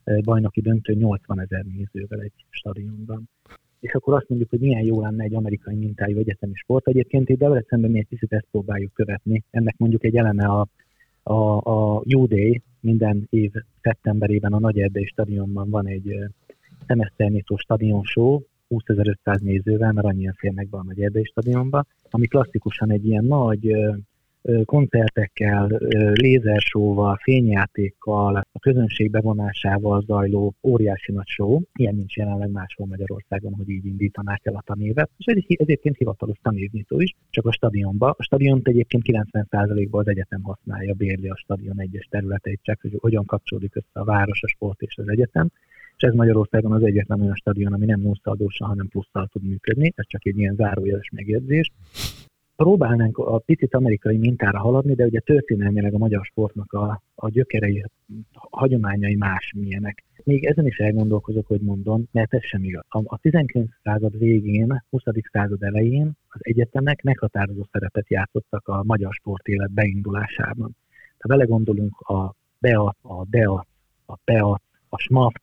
eh, 0.05 0.19
bajnoki 0.21 0.61
döntő 0.61 0.95
80 0.95 1.41
ezer 1.41 1.65
nézővel 1.65 2.21
egy 2.21 2.33
stadionban. 2.51 3.29
És 3.81 3.93
akkor 3.93 4.15
azt 4.15 4.29
mondjuk, 4.29 4.51
hogy 4.51 4.61
milyen 4.61 4.85
jó 4.85 5.01
lenne 5.01 5.25
egy 5.25 5.35
amerikai 5.35 5.75
mintájú 5.75 6.19
egyetemi 6.19 6.55
sport. 6.55 6.89
Egyébként 6.89 7.29
itt 7.29 7.39
Debrecenben 7.39 7.91
mi 7.91 7.99
egy 7.99 8.09
kicsit 8.09 8.33
ezt 8.33 8.47
próbáljuk 8.51 8.93
követni. 8.93 9.45
Ennek 9.51 9.75
mondjuk 9.77 10.05
egy 10.05 10.17
eleme 10.17 10.47
a, 10.47 10.69
a, 11.23 11.57
a 11.57 12.03
U-Day, 12.15 12.63
minden 12.81 13.27
év 13.31 13.53
szeptemberében 13.83 14.53
a 14.53 14.59
Nagy 14.59 14.79
Erdei 14.79 15.07
stadionban 15.07 15.71
van 15.71 15.87
egy 15.87 16.11
eh, 16.11 16.29
szemeszternyitó 16.87 17.57
stadion 17.57 18.05
show, 18.05 18.41
20.500 18.69 19.41
nézővel, 19.41 19.93
mert 19.93 20.07
annyian 20.07 20.35
férnek 20.39 20.69
be 20.69 20.77
a 20.77 20.83
Nagy 20.83 21.01
Erdei 21.01 21.25
stadionba, 21.25 21.85
ami 22.11 22.27
klasszikusan 22.27 22.91
egy 22.91 23.07
ilyen 23.07 23.25
nagy 23.25 23.75
koncertekkel, 24.65 25.67
lézersóval, 26.13 27.19
fényjátékkal, 27.23 28.37
a 28.37 28.59
közönség 28.59 29.11
bevonásával 29.11 30.03
zajló 30.07 30.55
óriási 30.63 31.13
nagy 31.13 31.27
show. 31.27 31.61
Ilyen 31.75 31.95
nincs 31.95 32.17
jelenleg 32.17 32.51
máshol 32.51 32.87
Magyarországon, 32.87 33.55
hogy 33.55 33.69
így 33.69 33.87
indítanák 33.87 34.41
el 34.45 34.55
a 34.55 34.63
tanévet. 34.67 35.11
És 35.17 35.27
ez 35.27 35.43
egyébként 35.47 35.97
hivatalos 35.97 36.39
tanévnyitó 36.43 37.01
is, 37.01 37.15
csak 37.31 37.47
a 37.47 37.53
stadionba. 37.53 38.15
A 38.19 38.23
stadiont 38.23 38.69
egyébként 38.69 39.03
90%-ban 39.07 40.01
az 40.01 40.09
egyetem 40.09 40.43
használja, 40.43 40.95
bérli 40.95 41.29
a 41.29 41.37
stadion 41.37 41.81
egyes 41.81 42.07
területeit, 42.11 42.61
csak 42.63 42.81
hogy 42.81 42.97
hogyan 42.99 43.25
kapcsolódik 43.25 43.77
össze 43.77 44.01
a 44.01 44.05
város, 44.05 44.43
a 44.43 44.49
sport 44.49 44.83
és 44.83 44.97
az 44.97 45.09
egyetem 45.09 45.49
és 45.99 46.05
ez 46.05 46.15
Magyarországon 46.15 46.73
az 46.73 46.83
egyetlen 46.83 47.21
olyan 47.21 47.35
stadion, 47.35 47.73
ami 47.73 47.85
nem 47.85 48.01
nusszaldósan, 48.01 48.69
hanem 48.69 48.89
plusszal 48.89 49.27
tud 49.27 49.43
működni, 49.43 49.93
ez 49.97 50.07
csak 50.09 50.27
egy 50.27 50.39
ilyen 50.39 50.55
zárójeles 50.55 51.11
megjegyzés 51.13 51.73
próbálnánk 52.63 53.19
a 53.19 53.39
picit 53.39 53.75
amerikai 53.75 54.17
mintára 54.17 54.59
haladni, 54.59 54.95
de 54.95 55.05
ugye 55.05 55.21
történelmileg 55.21 55.95
a 55.95 55.99
magyar 55.99 56.25
sportnak 56.25 56.73
a, 56.73 57.03
a 57.15 57.29
gyökerei, 57.29 57.85
a 58.33 58.47
hagyományai 58.51 59.15
más 59.15 59.53
milyenek. 59.57 60.05
Még 60.25 60.45
ezen 60.45 60.67
is 60.67 60.79
elgondolkozok, 60.79 61.47
hogy 61.47 61.61
mondom, 61.61 62.05
mert 62.13 62.35
ez 62.35 62.45
sem 62.45 62.65
igaz. 62.65 62.85
A, 62.89 63.03
a 63.05 63.19
19. 63.19 63.71
század 63.83 64.19
végén, 64.19 64.85
20. 64.91 65.03
század 65.33 65.63
elején 65.63 66.13
az 66.29 66.41
egyetemek 66.43 67.03
meghatározó 67.03 67.67
szerepet 67.73 68.11
játszottak 68.11 68.69
a 68.69 68.83
magyar 68.85 69.13
sportélet 69.13 69.71
beindulásában. 69.71 70.77
Ha 71.19 71.29
belegondolunk 71.29 72.01
a 72.01 72.35
BEAT, 72.59 72.97
a 73.03 73.25
DEAT, 73.25 73.67
a 74.07 74.17
PEAT, 74.25 74.63
a 74.89 74.99
SMAFT, 74.99 75.43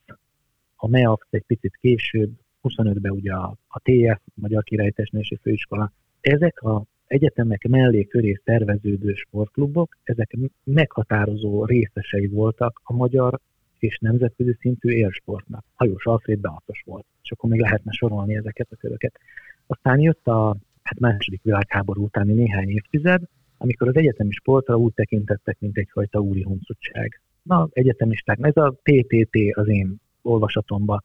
a 0.85 0.87
MEAFT 0.87 1.27
egy 1.29 1.43
picit 1.47 1.75
később, 1.81 2.31
25-ben 2.63 3.11
ugye 3.11 3.33
a, 3.33 3.55
a 3.67 3.79
TF, 3.79 4.21
Magyar 4.33 4.63
Király 4.63 4.93
Főiskola, 5.41 5.91
ezek 6.21 6.61
a 6.61 6.83
egyetemek 7.07 7.67
mellé 7.67 8.03
köré 8.03 8.41
szerveződő 8.45 9.13
sportklubok, 9.13 9.97
ezek 10.03 10.35
meghatározó 10.63 11.65
részesei 11.65 12.27
voltak 12.27 12.81
a 12.83 12.93
magyar 12.93 13.39
és 13.79 13.97
nemzetközi 14.01 14.55
szintű 14.59 14.89
élsportnak. 14.89 15.63
Hajós 15.75 16.05
Alfred 16.05 16.39
Beatos 16.39 16.83
volt, 16.85 17.05
és 17.23 17.31
akkor 17.31 17.49
még 17.49 17.59
lehetne 17.59 17.91
sorolni 17.91 18.35
ezeket 18.35 18.67
a 18.71 18.75
köröket. 18.75 19.19
Aztán 19.67 19.99
jött 19.99 20.27
a 20.27 20.57
hát 20.83 20.99
második 20.99 21.43
világháború 21.43 22.03
utáni 22.03 22.33
néhány 22.33 22.69
évtized, 22.69 23.21
amikor 23.57 23.87
az 23.87 23.95
egyetemi 23.95 24.31
sportra 24.31 24.75
úgy 24.75 24.93
tekintettek, 24.93 25.57
mint 25.59 25.77
egyfajta 25.77 26.19
úri 26.19 26.43
huncutság. 26.43 27.21
Na, 27.41 27.67
egyetemisták, 27.71 28.37
ez 28.41 28.57
a 28.57 28.75
PTT 28.83 29.37
az 29.51 29.67
én 29.67 30.03
olvasatomban 30.25 31.03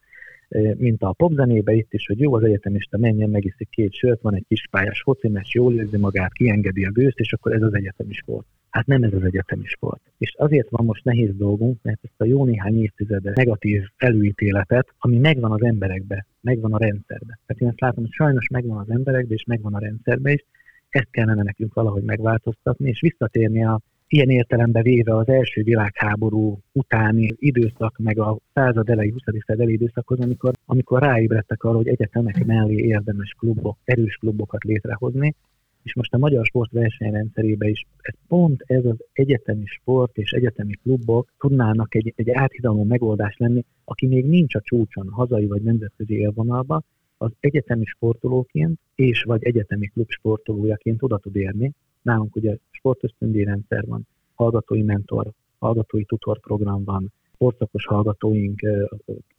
mint 0.77 1.03
a 1.03 1.13
popzenébe 1.13 1.73
itt 1.73 1.93
is, 1.93 2.07
hogy 2.07 2.21
jó, 2.21 2.35
az 2.35 2.43
egyetemista 2.43 2.99
menjen, 2.99 3.31
megiszik 3.31 3.69
két 3.69 3.93
sört, 3.93 4.21
van 4.23 4.35
egy 4.35 4.45
kis 4.49 4.67
pályás 4.71 5.03
focimes, 5.03 5.55
jól 5.55 5.75
érzi 5.75 5.97
magát, 5.97 6.33
kiengedi 6.33 6.85
a 6.85 6.91
gőzt, 6.91 7.19
és 7.19 7.33
akkor 7.33 7.53
ez 7.53 7.63
az 7.63 7.75
egyetemi 7.75 8.13
sport. 8.13 8.47
Hát 8.71 8.87
nem 8.87 9.03
ez 9.03 9.13
az 9.13 9.23
egyetemi 9.23 9.65
sport. 9.65 10.01
És 10.19 10.35
azért 10.39 10.71
van 10.71 10.85
most 10.85 11.05
nehéz 11.05 11.37
dolgunk, 11.37 11.79
mert 11.83 12.01
ezt 12.03 12.21
a 12.21 12.25
jó 12.25 12.45
néhány 12.45 12.83
évtizedes 12.83 13.37
negatív 13.37 13.83
előítéletet, 13.97 14.95
ami 14.99 15.19
megvan 15.19 15.53
az 15.53 15.63
emberekbe, 15.63 16.27
megvan 16.41 16.73
a 16.73 16.79
rendszerbe. 16.79 17.39
Tehát 17.47 17.63
én 17.63 17.69
ezt 17.69 17.81
látom, 17.81 18.05
hogy 18.05 18.13
sajnos 18.13 18.49
megvan 18.49 18.79
az 18.79 18.91
emberekbe, 18.91 19.35
és 19.35 19.45
megvan 19.45 19.75
a 19.75 19.79
rendszerbe 19.79 20.33
is, 20.33 20.45
ezt 20.89 21.11
kellene 21.11 21.43
nekünk 21.43 21.75
valahogy 21.75 22.03
megváltoztatni, 22.03 22.89
és 22.89 23.01
visszatérni 23.01 23.65
a 23.65 23.81
ilyen 24.13 24.29
értelemben 24.29 24.83
véve 24.83 25.17
az 25.17 25.29
első 25.29 25.63
világháború 25.63 26.59
utáni 26.73 27.29
időszak, 27.37 27.99
meg 27.99 28.19
a 28.19 28.39
század 28.55 28.89
elejé, 28.89 29.11
20. 29.11 29.23
század 29.25 29.61
elejé 29.61 29.73
időszakhoz, 29.73 30.21
amikor, 30.21 30.53
amikor 30.67 31.03
ráébredtek 31.03 31.65
arra, 31.65 31.77
hogy 31.77 31.89
egyetemek 31.89 32.45
mellé 32.45 32.75
érdemes 32.75 33.35
klubok, 33.39 33.79
erős 33.85 34.15
klubokat 34.15 34.65
létrehozni, 34.65 35.35
és 35.83 35.95
most 35.95 36.15
a 36.15 36.19
magyar 36.19 36.45
sport 36.45 36.71
versenyrendszerében 36.71 37.69
is 37.69 37.87
ez 38.01 38.15
pont 38.29 38.63
ez 38.67 38.85
az 38.85 38.97
egyetemi 39.13 39.67
sport 39.67 40.17
és 40.17 40.31
egyetemi 40.31 40.73
klubok 40.83 41.33
tudnának 41.39 41.95
egy, 41.95 42.13
egy 42.17 42.31
áthidaló 42.31 42.85
megoldás 42.85 43.37
lenni, 43.37 43.65
aki 43.85 44.07
még 44.07 44.25
nincs 44.25 44.55
a 44.55 44.61
csúcson, 44.61 45.09
hazai 45.09 45.47
vagy 45.47 45.63
nemzetközi 45.63 46.15
élvonalban, 46.15 46.85
az 47.17 47.31
egyetemi 47.41 47.85
sportolóként 47.85 48.79
és 48.95 49.23
vagy 49.23 49.45
egyetemi 49.45 49.87
klub 49.87 50.11
sportolójaként 50.11 51.03
oda 51.03 51.19
tud 51.19 51.37
érni. 51.37 51.73
Nálunk 52.03 52.37
ugye 52.37 52.57
sportösztöndi 52.81 53.45
rendszer 53.45 53.85
van, 53.87 54.07
hallgatói 54.35 54.83
mentor, 54.83 55.31
hallgatói 55.59 56.05
tutor 56.05 56.41
program 56.41 56.85
van, 56.85 57.13
sportszakos 57.35 57.87
hallgatóink, 57.87 58.61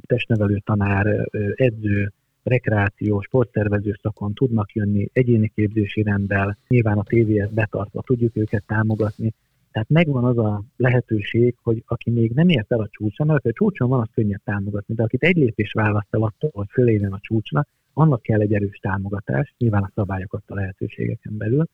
testnevelő 0.05 0.61
tanár, 0.65 1.29
edző, 1.55 2.11
rekreáció, 2.43 3.21
sportszervező 3.21 3.97
szakon 4.01 4.33
tudnak 4.33 4.71
jönni, 4.71 5.09
egyéni 5.13 5.51
képzési 5.55 6.03
rendel, 6.03 6.57
nyilván 6.67 6.97
a 6.97 7.03
TVS 7.03 7.49
betartva 7.53 8.01
tudjuk 8.01 8.37
őket 8.37 8.63
támogatni. 8.67 9.33
Tehát 9.71 9.89
megvan 9.89 10.25
az 10.25 10.37
a 10.37 10.63
lehetőség, 10.77 11.55
hogy 11.63 11.83
aki 11.87 12.09
még 12.09 12.31
nem 12.31 12.49
ért 12.49 12.71
el 12.71 12.79
a 12.79 12.89
csúcson, 12.91 13.27
mert 13.27 13.45
a 13.45 13.51
csúcson 13.51 13.89
van, 13.89 13.99
az 13.99 14.09
könnyebb 14.13 14.41
támogatni, 14.43 14.93
de 14.95 15.03
akit 15.03 15.23
egy 15.23 15.35
lépés 15.35 15.71
választ 15.71 16.07
el 16.09 16.21
attól, 16.21 16.49
hogy 16.53 16.67
föléljen 16.69 17.13
a 17.13 17.19
csúcsra, 17.21 17.65
annak 17.93 18.21
kell 18.21 18.39
egy 18.39 18.53
erős 18.53 18.77
támogatás, 18.77 19.53
nyilván 19.57 19.83
a 19.83 19.91
szabályokat 19.95 20.43
a 20.47 20.55
lehetőségeken 20.55 21.37
belül, 21.37 21.67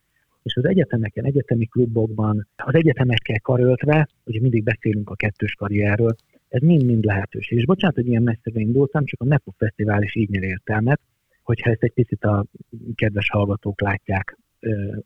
és 0.47 0.55
az 0.55 0.65
egyetemeken, 0.65 1.25
egyetemi 1.25 1.65
klubokban, 1.65 2.47
az 2.55 2.73
egyetemekkel 2.73 3.39
karöltve, 3.39 4.07
ugye 4.23 4.39
mindig 4.41 4.63
beszélünk 4.63 5.09
a 5.09 5.15
kettős 5.15 5.53
karrierről, 5.53 6.15
ez 6.47 6.61
mind-mind 6.61 7.03
lehetőség. 7.03 7.57
És 7.57 7.65
bocsánat, 7.65 7.95
hogy 7.95 8.07
ilyen 8.07 8.23
messzire 8.23 8.59
indultam, 8.59 9.05
csak 9.05 9.21
a 9.21 9.25
NEPO 9.25 9.51
Fesztivál 9.57 10.03
is 10.03 10.15
így 10.15 10.29
nyer 10.29 10.43
értelmet, 10.43 10.99
hogyha 11.43 11.69
ezt 11.69 11.83
egy 11.83 11.93
picit 11.93 12.23
a 12.23 12.45
kedves 12.95 13.29
hallgatók 13.29 13.81
látják, 13.81 14.37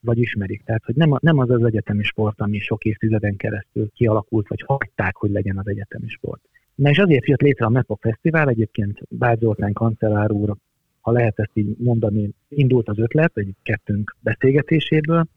vagy 0.01 0.17
ismerik. 0.17 0.63
Tehát, 0.63 0.83
hogy 0.85 0.95
nem, 0.95 1.17
nem 1.19 1.37
az 1.37 1.49
az 1.49 1.63
egyetemi 1.63 2.03
sport, 2.03 2.41
ami 2.41 2.59
sok 2.59 2.83
évtizeden 2.83 3.35
keresztül 3.35 3.89
kialakult, 3.95 4.47
vagy 4.47 4.63
hagyták, 4.65 5.15
hogy 5.15 5.31
legyen 5.31 5.57
az 5.57 5.67
egyetemi 5.67 6.07
sport. 6.07 6.41
Na 6.75 6.89
és 6.89 6.97
azért 6.97 7.27
jött 7.27 7.41
létre 7.41 7.65
a 7.65 7.69
MEPO 7.69 7.95
Fesztivál, 7.95 8.49
egyébként 8.49 8.99
Bács 9.09 9.39
Zoltán 9.39 9.73
kancellár 9.73 10.31
úr 10.31 10.55
ha 11.01 11.11
lehet 11.11 11.39
ezt 11.39 11.51
így 11.53 11.75
mondani, 11.77 12.29
indult 12.47 12.89
az 12.89 12.99
ötlet 12.99 13.37
egy 13.37 13.53
kettőnk 13.63 14.15
beszélgetéséből, 14.19 15.27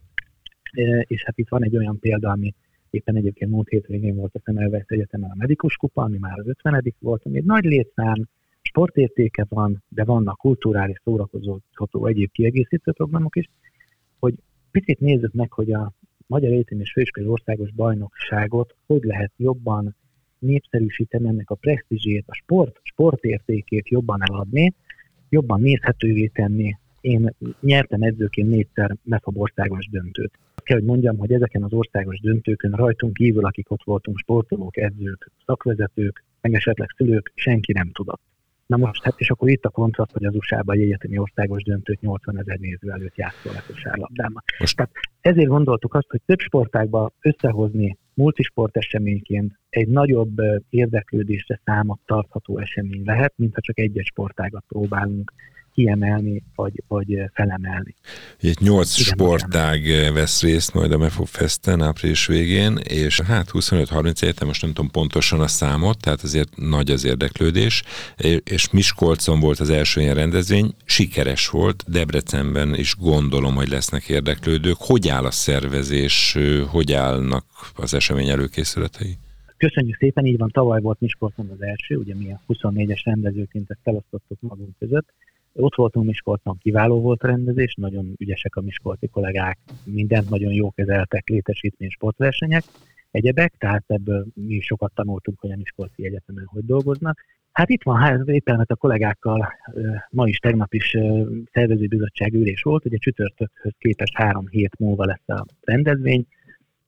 e, 0.73 1.01
és 1.01 1.25
hát 1.25 1.39
itt 1.39 1.49
van 1.49 1.65
egy 1.65 1.77
olyan 1.77 1.99
példa, 1.99 2.31
ami 2.31 2.55
éppen 2.91 3.17
egyébként 3.17 3.51
múlt 3.51 3.69
hétvégén 3.69 4.15
volt 4.15 4.35
a 4.35 4.41
Szemelvesz 4.45 4.85
Egyetemen 4.87 5.31
a 5.31 5.37
Medikus 5.37 5.77
Kupa, 5.77 6.03
ami 6.03 6.19
már 6.19 6.39
az 6.39 6.47
50 6.47 6.95
volt, 6.99 7.25
ami 7.25 7.37
egy 7.37 7.45
nagy 7.45 7.65
létszám, 7.65 8.29
sportértéke 8.63 9.47
van, 9.49 9.83
de 9.89 10.05
vannak 10.05 10.39
kulturális 10.39 10.97
szórakozó 11.05 11.59
egyéb 12.03 12.31
kiegészítő 12.31 12.93
programok 12.93 13.37
is, 13.37 13.49
hogy 14.19 14.35
picit 14.71 15.01
nézzük 15.01 15.33
meg, 15.33 15.53
hogy 15.53 15.73
a 15.73 15.93
Magyar 16.27 16.53
Egyetem 16.53 16.81
és 16.81 16.93
Főiskolai 16.93 17.29
Országos 17.29 17.71
Bajnokságot 17.73 18.75
hogy 18.87 19.03
lehet 19.03 19.33
jobban 19.37 19.97
népszerűsíteni 20.39 21.29
ennek 21.29 21.51
a 21.51 21.55
presztízsét, 21.55 22.25
a 22.27 22.35
sport, 22.35 22.81
sportértékét 22.83 23.89
jobban 23.89 24.23
eladni, 24.23 24.75
jobban 25.35 25.61
nézhetővé 25.61 26.27
tenni. 26.27 26.77
Én 27.01 27.35
nyertem 27.61 28.03
edzőként 28.03 28.49
négyszer 28.49 28.97
MEFAB 29.03 29.39
országos 29.39 29.89
döntőt. 29.91 30.33
Kell, 30.57 30.77
hogy 30.77 30.87
mondjam, 30.87 31.19
hogy 31.19 31.33
ezeken 31.33 31.63
az 31.63 31.73
országos 31.73 32.21
döntőkön 32.21 32.73
rajtunk 32.73 33.13
kívül, 33.13 33.45
akik 33.45 33.71
ott 33.71 33.83
voltunk, 33.85 34.19
sportolók, 34.19 34.77
edzők, 34.77 35.31
szakvezetők, 35.47 36.25
meg 36.41 36.55
esetleg 36.55 36.89
szülők, 36.97 37.33
senki 37.35 37.73
nem 37.73 37.91
tudott. 37.93 38.21
Na 38.67 38.77
most, 38.77 39.03
hát 39.03 39.15
és 39.17 39.31
akkor 39.31 39.49
itt 39.49 39.65
a 39.65 39.69
kontrast, 39.69 40.13
hogy 40.13 40.25
az 40.25 40.35
USA-ban 40.35 40.77
egy 40.77 40.83
egyetemi 40.83 41.19
országos 41.19 41.63
döntőt 41.63 42.01
80 42.01 42.39
ezer 42.39 42.59
néző 42.59 42.91
előtt 42.91 43.17
játszol 43.17 43.53
a 43.57 43.63
kosárlabdában. 43.67 44.43
Tehát 44.75 44.91
ezért 45.21 45.49
gondoltuk 45.49 45.95
azt, 45.95 46.11
hogy 46.11 46.21
több 46.27 46.39
sportákban 46.39 47.13
összehozni 47.21 47.97
multisport 48.15 48.77
eseményként 48.77 49.59
egy 49.69 49.89
nagyobb 49.89 50.37
érdeklődésre 50.71 51.61
számot 51.65 52.01
tartható 52.05 52.59
esemény 52.59 53.03
lehet, 53.05 53.33
mint 53.37 53.55
ha 53.55 53.61
csak 53.61 53.79
egy-egy 53.79 54.07
sportágat 54.07 54.65
próbálunk 54.69 55.33
kiemelni, 55.75 56.43
vagy, 56.55 56.83
vagy 56.89 57.19
felemelni. 57.33 57.95
Egy 58.41 58.59
nyolc 58.61 58.99
Igen, 58.99 59.13
sportág 59.13 59.83
vesz 60.13 60.43
részt 60.43 60.75
majd 60.75 60.93
a 60.93 60.99
MEFO 60.99 61.25
Festen 61.25 61.83
április 61.83 62.27
végén, 62.27 62.77
és 62.77 63.21
hát 63.21 63.49
25-30 63.53 64.23
egyetem, 64.23 64.47
most 64.47 64.63
nem 64.63 64.73
tudom 64.73 64.91
pontosan 64.91 65.41
a 65.41 65.47
számot, 65.47 66.01
tehát 66.01 66.23
azért 66.23 66.57
nagy 66.57 66.91
az 66.91 67.05
érdeklődés, 67.05 67.83
és 68.45 68.71
Miskolcon 68.71 69.41
volt 69.41 69.61
az 69.61 69.71
első 69.71 70.01
ilyen 70.01 70.15
rendezvény, 70.15 70.75
sikeres 70.85 71.49
volt, 71.49 71.85
Debrecenben 71.87 72.75
is 72.75 72.97
gondolom, 72.97 73.55
hogy 73.55 73.69
lesznek 73.69 74.09
érdeklődők. 74.09 74.77
Hogy 74.79 75.09
áll 75.09 75.25
a 75.25 75.31
szervezés, 75.31 76.39
hogy 76.71 76.93
állnak 76.93 77.45
az 77.75 77.95
esemény 77.95 78.29
előkészületei? 78.29 79.19
Köszönjük 79.57 79.97
szépen, 79.97 80.27
így 80.27 80.39
van, 80.39 80.51
tavaly 80.51 80.81
volt 80.81 81.01
Miskolcon 81.01 81.51
az 81.51 81.63
első, 81.63 81.97
ugye 81.97 82.15
mi 82.15 82.33
a 82.33 82.41
24-es 82.49 83.01
rendezőként 83.05 83.71
ezt 83.71 83.81
felosztottuk 83.83 84.41
magunk 84.41 84.79
között, 84.79 85.13
ott 85.55 85.75
voltunk 85.75 86.07
Miskolcon, 86.07 86.59
kiváló 86.59 87.01
volt 87.01 87.23
a 87.23 87.27
rendezés, 87.27 87.75
nagyon 87.75 88.15
ügyesek 88.19 88.57
a 88.57 88.61
miskolci 88.61 89.07
kollégák, 89.07 89.59
mindent 89.85 90.31
nagyon 90.31 90.53
jó 90.53 90.71
kezeltek, 90.71 91.29
létesítmény, 91.29 91.91
sportversenyek, 91.91 92.65
egyebek, 93.11 93.55
tehát 93.59 93.85
ebből 93.87 94.27
mi 94.35 94.61
sokat 94.61 94.93
tanultunk, 94.95 95.41
hogy 95.41 95.51
a 95.51 95.57
Miskolci 95.57 96.07
Egyetemen 96.07 96.45
hogy 96.47 96.65
dolgoznak. 96.65 97.19
Hát 97.53 97.71
itt 97.71 97.83
van, 97.83 97.97
hát 97.97 98.29
éppen 98.29 98.59
hát 98.59 98.71
a 98.71 98.77
kollégákkal 98.77 99.53
ma 100.11 100.29
is, 100.29 100.39
tegnap 100.39 100.75
is 100.75 100.97
szervezőbizottság 101.53 102.35
ülés 102.35 102.63
volt, 102.63 102.85
ugye 102.85 102.97
csütörtökhöz 102.97 103.73
képest 103.79 104.17
három 104.17 104.47
hét 104.49 104.79
múlva 104.79 105.05
lesz 105.05 105.29
a 105.39 105.45
rendezvény, 105.61 106.27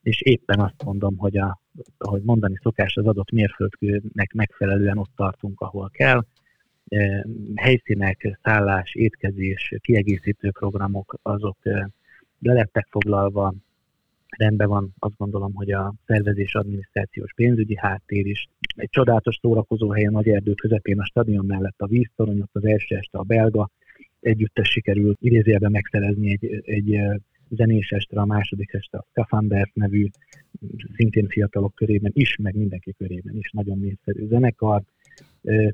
és 0.02 0.20
éppen 0.20 0.61
azt 0.61 0.85
mondom, 0.85 1.16
hogy 1.16 1.37
a, 1.37 1.61
ahogy 1.98 2.22
mondani 2.22 2.59
szokás, 2.62 2.96
az 2.96 3.07
adott 3.07 3.31
mérföldkőnek 3.31 4.33
megfelelően 4.35 4.98
ott 4.98 5.12
tartunk, 5.16 5.61
ahol 5.61 5.90
kell. 5.92 6.24
Helyszínek, 7.55 8.38
szállás, 8.42 8.94
étkezés, 8.94 9.75
kiegészítő 9.81 10.51
programok, 10.51 11.18
azok 11.22 11.57
le 12.38 12.53
lettek 12.53 12.87
foglalva, 12.90 13.55
rendben 14.37 14.68
van, 14.68 14.94
azt 14.99 15.16
gondolom, 15.16 15.55
hogy 15.55 15.72
a 15.72 15.94
szervezés 16.07 16.55
adminisztrációs 16.55 17.33
pénzügyi 17.35 17.77
háttér 17.77 18.27
is. 18.27 18.49
Egy 18.77 18.90
csodálatos 18.90 19.38
szórakozó 19.40 19.90
helyen 19.90 20.12
nagy 20.12 20.29
erdő 20.29 20.53
közepén 20.55 21.01
a 21.01 21.05
stadion 21.05 21.46
mellett 21.46 21.81
a 21.81 21.87
víztorony, 21.87 22.40
ott 22.40 22.55
az 22.55 22.64
első 22.64 22.96
este 22.96 23.18
a 23.18 23.22
belga 23.22 23.70
együttes 24.20 24.68
sikerült 24.68 25.18
idézőjelben 25.20 25.70
megszerezni 25.70 26.31
egy, 26.31 26.62
egy 26.64 27.01
zenés 27.49 27.90
estre, 27.90 28.20
a 28.20 28.27
második 28.27 28.72
este 28.72 28.99
a 28.99 29.07
Scafanders 29.11 29.70
nevű, 29.75 30.07
szintén 30.94 31.29
fiatalok 31.29 31.75
körében 31.75 32.11
is, 32.14 32.37
meg 32.37 32.55
mindenki 32.55 32.92
körében 32.99 33.37
is 33.37 33.51
nagyon 33.51 33.79
népszerű 33.79 34.27
zenekar. 34.27 34.83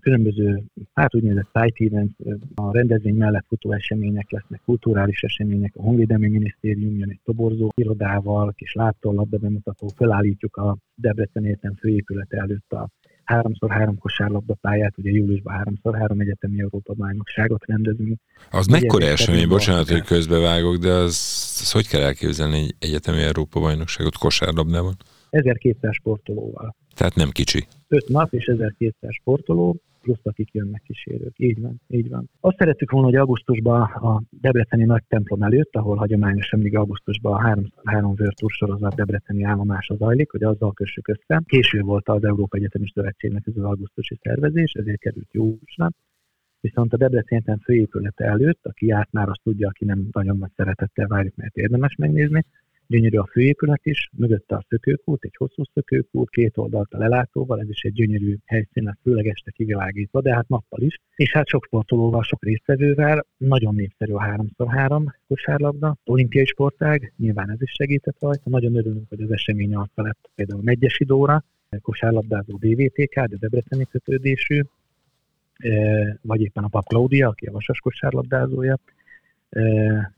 Különböző, 0.00 0.62
hát 0.92 1.14
úgynevezett 1.14 1.50
site 1.54 1.84
event, 1.84 2.16
a 2.54 2.72
rendezvény 2.72 3.14
mellett 3.14 3.44
futó 3.48 3.72
események 3.72 4.30
lesznek, 4.30 4.60
kulturális 4.64 5.22
események, 5.22 5.72
a 5.76 5.82
Honvédelmi 5.82 6.28
Minisztérium 6.28 6.98
jön 6.98 7.10
egy 7.10 7.20
toborzó 7.24 7.72
irodával, 7.74 8.52
kis 8.56 8.72
láttól 8.72 9.26
bemutató, 9.30 9.90
felállítjuk 9.96 10.56
a 10.56 10.76
Debrecen 10.94 11.44
Egyetem 11.44 11.74
főépülete 11.74 12.36
előtt 12.36 12.72
a 12.72 12.88
3x3 13.26 13.94
kosárlabda 13.98 14.54
pályát, 14.60 14.98
ugye 14.98 15.10
júliusban 15.10 15.78
3x3 15.82 16.20
egyetemi 16.20 16.60
Európa 16.60 16.92
bajnokságot 16.92 17.64
rendezünk. 17.66 18.18
Az 18.50 18.66
mekkora 18.66 19.06
esemény, 19.06 19.48
bocsánat, 19.48 19.88
hogy 19.88 20.02
közbevágok, 20.02 20.76
de 20.76 20.90
az, 20.90 21.14
az 21.60 21.72
hogy 21.72 21.88
kell 21.88 22.02
elképzelni 22.02 22.58
egy 22.58 22.74
egyetemi 22.78 23.22
Európa 23.22 23.60
bajnokságot 23.60 24.18
kosárlabdában? 24.18 24.94
1200 25.30 25.94
sportolóval. 25.94 26.76
Tehát 26.94 27.14
nem 27.14 27.30
kicsi. 27.30 27.66
5 27.92 28.08
nap 28.08 28.32
és 28.32 28.46
1200 28.46 29.12
sportoló, 29.14 29.76
plusz 30.02 30.20
akik 30.22 30.52
jönnek 30.52 30.82
kísérők. 30.82 31.38
Így 31.38 31.60
van, 31.60 31.80
így 31.88 32.08
van. 32.08 32.30
Azt 32.40 32.56
szerettük 32.58 32.90
volna, 32.90 33.06
hogy 33.06 33.16
augusztusban 33.16 33.80
a 33.82 34.22
Debreceni 34.30 34.84
nagy 34.84 35.02
templom 35.08 35.42
előtt, 35.42 35.76
ahol 35.76 35.96
hagyományosan 35.96 36.58
mindig 36.58 36.78
augusztusban 36.78 37.32
a 37.32 37.40
3, 37.40 37.64
3 37.84 38.14
Virtus 38.14 38.52
sorozat 38.52 38.94
Debreceni 38.94 39.42
állomása 39.42 39.96
zajlik, 39.96 40.30
hogy 40.30 40.42
azzal 40.42 40.72
kössük 40.72 41.08
össze. 41.08 41.42
Késő 41.46 41.80
volt 41.80 42.08
az 42.08 42.24
Európa 42.24 42.56
Egyetemi 42.56 42.86
Szövetségnek 42.94 43.46
ez 43.46 43.56
az 43.56 43.64
augusztusi 43.64 44.18
szervezés, 44.22 44.72
ezért 44.72 45.00
került 45.00 45.32
júliusra. 45.32 45.90
Viszont 46.60 46.92
a 46.92 46.96
Debrecen 46.96 47.38
Egyetem 47.38 47.58
főépülete 47.58 48.24
előtt, 48.24 48.66
aki 48.66 48.86
járt 48.86 49.12
már, 49.12 49.28
azt 49.28 49.40
tudja, 49.42 49.68
aki 49.68 49.84
nem 49.84 50.08
nagyon 50.12 50.36
nagy 50.36 50.50
szeretettel 50.56 51.06
várjuk, 51.06 51.34
mert 51.36 51.56
érdemes 51.56 51.94
megnézni, 51.96 52.44
Gyönyörű 52.92 53.16
a 53.16 53.26
főépület 53.26 53.86
is, 53.86 54.10
mögötte 54.16 54.54
a 54.54 54.64
szökőkút, 54.68 55.24
egy 55.24 55.34
hosszú 55.38 55.62
szökőkút, 55.74 56.30
két 56.30 56.56
oldalt 56.56 56.92
a 56.92 56.98
lelátóval, 56.98 57.60
ez 57.60 57.68
is 57.68 57.82
egy 57.82 57.92
gyönyörű 57.92 58.36
helyszín, 58.44 58.84
lesz 58.84 58.98
főleg 59.02 59.26
este 59.26 59.50
kivilágítva, 59.50 60.20
de 60.20 60.34
hát 60.34 60.48
nappal 60.48 60.80
is. 60.80 61.00
És 61.14 61.32
hát 61.32 61.46
sok 61.46 61.64
sportolóval, 61.64 62.22
sok 62.22 62.44
résztvevővel, 62.44 63.26
nagyon 63.36 63.74
népszerű 63.74 64.12
a 64.12 64.22
3x3 64.58 65.14
kosárlabda, 65.28 65.96
olimpiai 66.04 66.44
sportág, 66.44 67.12
nyilván 67.16 67.50
ez 67.50 67.62
is 67.62 67.70
segített 67.70 68.16
rajta. 68.20 68.50
Nagyon 68.50 68.76
örülünk, 68.76 69.08
hogy 69.08 69.20
az 69.20 69.32
esemény 69.32 69.74
arca 69.74 70.02
lett 70.02 70.30
például 70.34 70.62
Megyesi 70.62 71.04
Dóra, 71.04 71.44
kosárlabdázó 71.82 72.56
DVTK, 72.56 73.14
de 73.14 73.36
Debreceni 73.36 73.84
kötődésű, 73.90 74.62
eh, 75.56 76.14
vagy 76.22 76.40
éppen 76.40 76.64
a 76.64 76.68
Pap 76.68 76.86
Claudia, 76.86 77.28
aki 77.28 77.46
a 77.46 77.52
vasas 77.52 77.78
kosárlabdázója, 77.78 78.78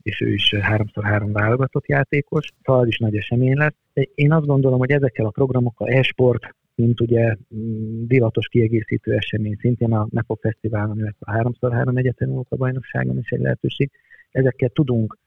és 0.01 0.21
ő 0.21 0.33
is 0.33 0.53
3x3 0.57 1.29
válogatott 1.31 1.87
játékos, 1.87 2.51
szóval 2.63 2.81
az 2.81 2.87
is 2.87 2.97
nagy 2.97 3.15
esemény 3.15 3.57
lesz. 3.57 3.75
Én 4.15 4.31
azt 4.31 4.45
gondolom, 4.45 4.79
hogy 4.79 4.91
ezekkel 4.91 5.25
a 5.25 5.29
programokkal 5.29 5.87
e-sport, 5.87 6.55
mint 6.75 7.01
ugye 7.01 7.35
mm, 7.55 8.05
divatos 8.07 8.47
kiegészítő 8.47 9.13
esemény, 9.13 9.57
szintén 9.59 9.93
a 9.93 10.07
NEPO 10.09 10.35
Fesztiválon, 10.35 10.97
illetve 10.97 11.33
a 11.33 11.49
3x3 11.49 11.97
egyetemi 11.97 12.41
bajnokságon 12.49 13.17
is 13.17 13.29
egy 13.29 13.41
lehetőség, 13.41 13.91
ezekkel 14.31 14.69
tudunk, 14.69 15.17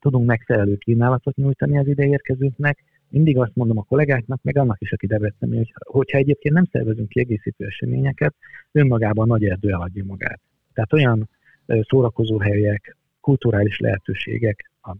tudunk 0.00 0.26
megfelelő 0.26 0.76
kínálatot 0.76 1.36
nyújtani 1.36 1.78
az 1.78 1.86
ide 1.86 2.04
érkezőknek. 2.04 2.84
Mindig 3.08 3.38
azt 3.38 3.54
mondom 3.54 3.78
a 3.78 3.82
kollégáknak, 3.82 4.42
meg 4.42 4.56
annak 4.56 4.80
is, 4.80 4.92
aki 4.92 5.06
Debrecen, 5.06 5.48
hogy 5.48 5.72
hogyha 5.84 6.18
egyébként 6.18 6.54
nem 6.54 6.68
szervezünk 6.72 7.08
kiegészítő 7.08 7.64
eseményeket, 7.64 8.34
önmagában 8.72 9.26
nagy 9.26 9.44
erdő 9.44 9.70
eladja 9.70 10.04
magát. 10.04 10.40
Tehát 10.72 10.92
olyan 10.92 11.28
szórakozó 11.66 12.38
helyek, 12.38 12.96
kulturális 13.22 13.78
lehetőségek, 13.78 14.70
a 14.82 14.96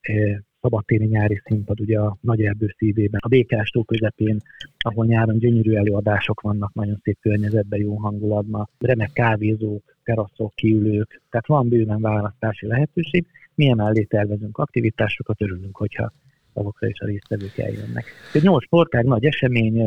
e, 0.00 0.42
szabadtéri 0.60 1.04
nyári 1.04 1.40
színpad 1.44 1.80
ugye 1.80 1.98
a 1.98 2.16
nagy 2.20 2.42
erdő 2.42 2.74
szívében, 2.76 3.20
a 3.22 3.28
békás 3.28 3.70
tó 3.70 3.84
közepén, 3.84 4.40
ahol 4.78 5.06
nyáron 5.06 5.38
gyönyörű 5.38 5.74
előadások 5.74 6.40
vannak, 6.40 6.74
nagyon 6.74 7.00
szép 7.02 7.18
környezetben, 7.20 7.80
jó 7.80 7.96
hangulatban, 7.96 8.68
remek 8.78 9.12
kávézók, 9.12 9.96
teraszok, 10.04 10.54
kiülők, 10.54 11.22
tehát 11.30 11.46
van 11.46 11.68
bőven 11.68 12.00
választási 12.00 12.66
lehetőség. 12.66 13.26
Mi 13.54 13.68
emellé 13.68 14.02
tervezünk 14.02 14.58
aktivitásokat, 14.58 15.42
örülünk, 15.42 15.76
hogyha 15.76 16.12
tavokra 16.52 16.88
is 16.88 17.00
a 17.00 17.06
résztvevők 17.06 17.58
eljönnek. 17.58 18.04
Egy 18.32 18.42
nyolc 18.42 18.64
sportág, 18.64 19.04
nagy 19.04 19.24
esemény, 19.24 19.82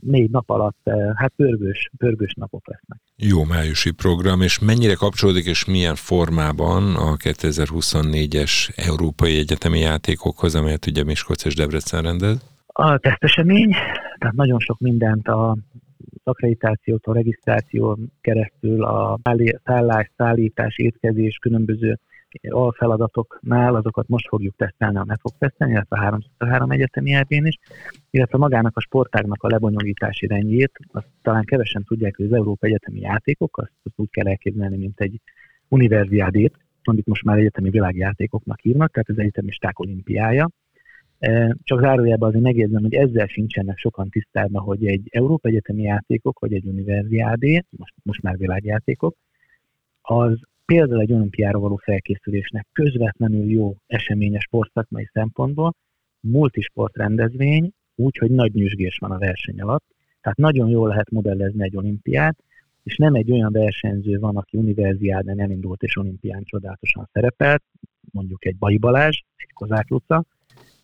négy 0.00 0.30
nap 0.30 0.50
alatt, 0.50 0.90
hát 1.14 1.32
pörgős, 1.36 1.90
pörgős 1.96 2.34
napok 2.34 2.68
lesznek. 2.68 3.00
Jó 3.16 3.44
májusi 3.44 3.90
program, 3.90 4.40
és 4.40 4.58
mennyire 4.58 4.94
kapcsolódik 4.94 5.46
és 5.46 5.64
milyen 5.64 5.94
formában 5.94 6.94
a 6.96 7.16
2024-es 7.16 8.78
Európai 8.88 9.38
Egyetemi 9.38 9.78
Játékokhoz, 9.78 10.54
amelyet 10.54 10.86
ugye 10.86 11.04
Miskolc 11.04 11.44
és 11.44 11.54
Debrecen 11.54 12.02
rendez? 12.02 12.36
A 12.66 12.98
tesztesemény, 12.98 13.70
tehát 14.18 14.34
nagyon 14.34 14.58
sok 14.58 14.78
mindent 14.78 15.28
a 15.28 15.56
akkreditációtól, 16.24 17.14
regisztráció 17.14 17.98
keresztül 18.20 18.84
a 18.84 19.18
szállás, 19.64 20.10
szállítás, 20.16 20.76
étkezés, 20.76 21.36
különböző 21.36 21.98
alfeladatoknál, 22.48 23.74
azokat 23.74 24.08
most 24.08 24.28
fogjuk 24.28 24.56
tesztelni, 24.56 24.96
a 24.96 25.18
fog 25.20 25.32
tesztelni, 25.38 25.72
illetve 25.72 25.96
a 25.96 26.00
303 26.00 26.70
egyetemi 26.70 27.12
elvén 27.12 27.46
is, 27.46 27.58
illetve 28.10 28.38
magának 28.38 28.76
a 28.76 28.80
sportágnak 28.80 29.42
a 29.42 29.48
lebonyolítási 29.48 30.26
rendjét, 30.26 30.72
azt 30.92 31.06
talán 31.22 31.44
kevesen 31.44 31.84
tudják, 31.84 32.16
hogy 32.16 32.24
az 32.24 32.32
Európa 32.32 32.66
Egyetemi 32.66 33.00
Játékok, 33.00 33.58
azt, 33.58 33.72
azt 33.82 33.94
úgy 33.98 34.10
kell 34.10 34.26
elképzelni, 34.26 34.76
mint 34.76 35.00
egy 35.00 35.20
univerziádét, 35.68 36.54
amit 36.84 37.06
most 37.06 37.24
már 37.24 37.38
egyetemi 37.38 37.70
világjátékoknak 37.70 38.60
hívnak, 38.60 38.92
tehát 38.92 39.08
az 39.08 39.18
egyetemisták 39.18 39.78
olimpiája. 39.78 40.50
E, 41.18 41.56
csak 41.62 41.80
zárójában 41.80 42.28
azért 42.28 42.44
megjegyzem, 42.44 42.82
hogy 42.82 42.94
ezzel 42.94 43.26
sincsenek 43.26 43.78
sokan 43.78 44.08
tisztában, 44.08 44.62
hogy 44.62 44.86
egy 44.86 45.08
Európa 45.10 45.48
Egyetemi 45.48 45.82
Játékok, 45.82 46.38
vagy 46.38 46.52
egy 46.52 46.66
univerziádé, 46.66 47.64
most, 47.70 47.94
most 48.02 48.22
már 48.22 48.36
világjátékok, 48.36 49.16
az 50.02 50.38
például 50.66 51.00
egy 51.00 51.12
olimpiára 51.12 51.58
való 51.58 51.76
felkészülésnek 51.76 52.66
közvetlenül 52.72 53.50
jó 53.50 53.76
eseményes 53.86 54.42
sportszakmai 54.42 55.08
szempontból, 55.12 55.74
multisport 56.20 56.96
rendezvény, 56.96 57.70
úgy, 57.94 58.16
hogy 58.16 58.30
nagy 58.30 58.54
nyüzsgés 58.54 58.98
van 58.98 59.10
a 59.10 59.18
verseny 59.18 59.60
alatt, 59.60 59.84
tehát 60.20 60.38
nagyon 60.38 60.68
jól 60.68 60.88
lehet 60.88 61.10
modellezni 61.10 61.62
egy 61.62 61.76
olimpiát, 61.76 62.36
és 62.82 62.96
nem 62.96 63.14
egy 63.14 63.30
olyan 63.30 63.52
versenyző 63.52 64.18
van, 64.18 64.36
aki 64.36 64.56
univerziádán 64.56 65.40
elindult 65.40 65.82
és 65.82 65.96
olimpián 65.96 66.42
csodálatosan 66.44 67.08
szerepelt, 67.12 67.62
mondjuk 68.12 68.44
egy 68.44 68.56
Bai 68.56 68.76
Balázs, 68.76 69.20
egy 69.36 69.52
Kozák 69.52 69.88
Luca, 69.88 70.24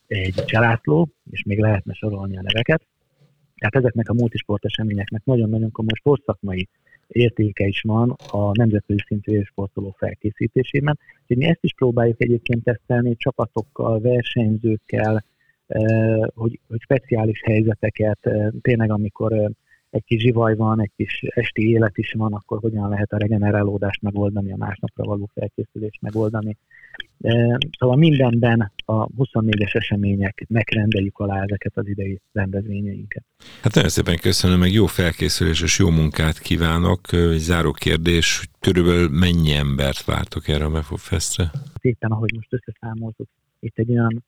egy 0.07 0.35
Cselászló, 0.35 1.09
és 1.31 1.43
még 1.43 1.59
lehetne 1.59 1.93
sorolni 1.93 2.37
a 2.37 2.43
neveket. 2.43 2.83
Tehát 3.57 3.77
ezeknek 3.77 4.09
a 4.09 4.15
multisport 4.15 4.65
eseményeknek 4.65 5.25
nagyon-nagyon 5.25 5.71
komoly 5.71 5.95
sportszakmai 5.95 6.69
értéke 7.13 7.67
is 7.67 7.81
van 7.83 8.17
a 8.31 8.51
nemzetközi 8.53 9.01
szintű 9.07 9.43
sportoló 9.43 9.95
felkészítésében. 9.99 10.99
Úgyhogy 11.21 11.37
mi 11.37 11.45
ezt 11.45 11.65
is 11.65 11.75
próbáljuk 11.75 12.23
egyébként 12.23 12.65
tesztelni 12.65 13.17
csapatokkal, 13.17 14.01
versenyzőkkel, 14.01 15.25
eh, 15.67 16.21
hogy, 16.35 16.61
hogy 16.69 16.81
speciális 16.81 17.43
helyzeteket, 17.45 18.19
eh, 18.21 18.49
tényleg 18.63 18.91
amikor 18.91 19.33
eh, 19.33 19.47
egy 19.91 20.05
kis 20.05 20.23
zsivaj 20.23 20.55
van, 20.55 20.81
egy 20.81 20.93
kis 20.97 21.23
esti 21.23 21.71
élet 21.71 21.99
is 21.99 22.13
van, 22.13 22.33
akkor 22.33 22.59
hogyan 22.61 22.89
lehet 22.89 23.13
a 23.13 23.19
regenerálódást 23.19 24.03
megoldani, 24.03 24.53
a 24.53 24.57
másnapra 24.57 25.05
való 25.05 25.31
felkészülést 25.35 26.01
megoldani. 26.01 26.57
Szóval 27.79 27.97
mindenben 27.97 28.73
a 28.85 29.07
24-es 29.07 29.75
események 29.75 30.45
megrendeljük 30.49 31.19
alá 31.19 31.43
ezeket 31.43 31.77
az 31.77 31.89
idei 31.89 32.21
rendezvényeinket. 32.33 33.25
Hát 33.63 33.75
nagyon 33.75 33.91
szépen 33.91 34.17
köszönöm, 34.17 34.59
meg 34.59 34.73
jó 34.73 34.87
felkészülés 34.87 35.63
és 35.63 35.79
jó 35.79 35.91
munkát 35.91 36.39
kívánok. 36.39 37.13
Egy 37.13 37.39
záró 37.39 37.71
kérdés, 37.71 38.49
körülbelül 38.61 39.09
mennyi 39.09 39.53
embert 39.53 40.05
vártok 40.05 40.49
erre 40.49 40.65
a 40.65 40.69
Mefo 40.69 40.97
Festre? 40.97 41.51
Éppen 41.81 42.11
ahogy 42.11 42.33
most 42.35 42.53
összeszámoltuk, 42.53 43.29
itt 43.61 43.79
egy 43.79 43.91
olyan 43.91 44.25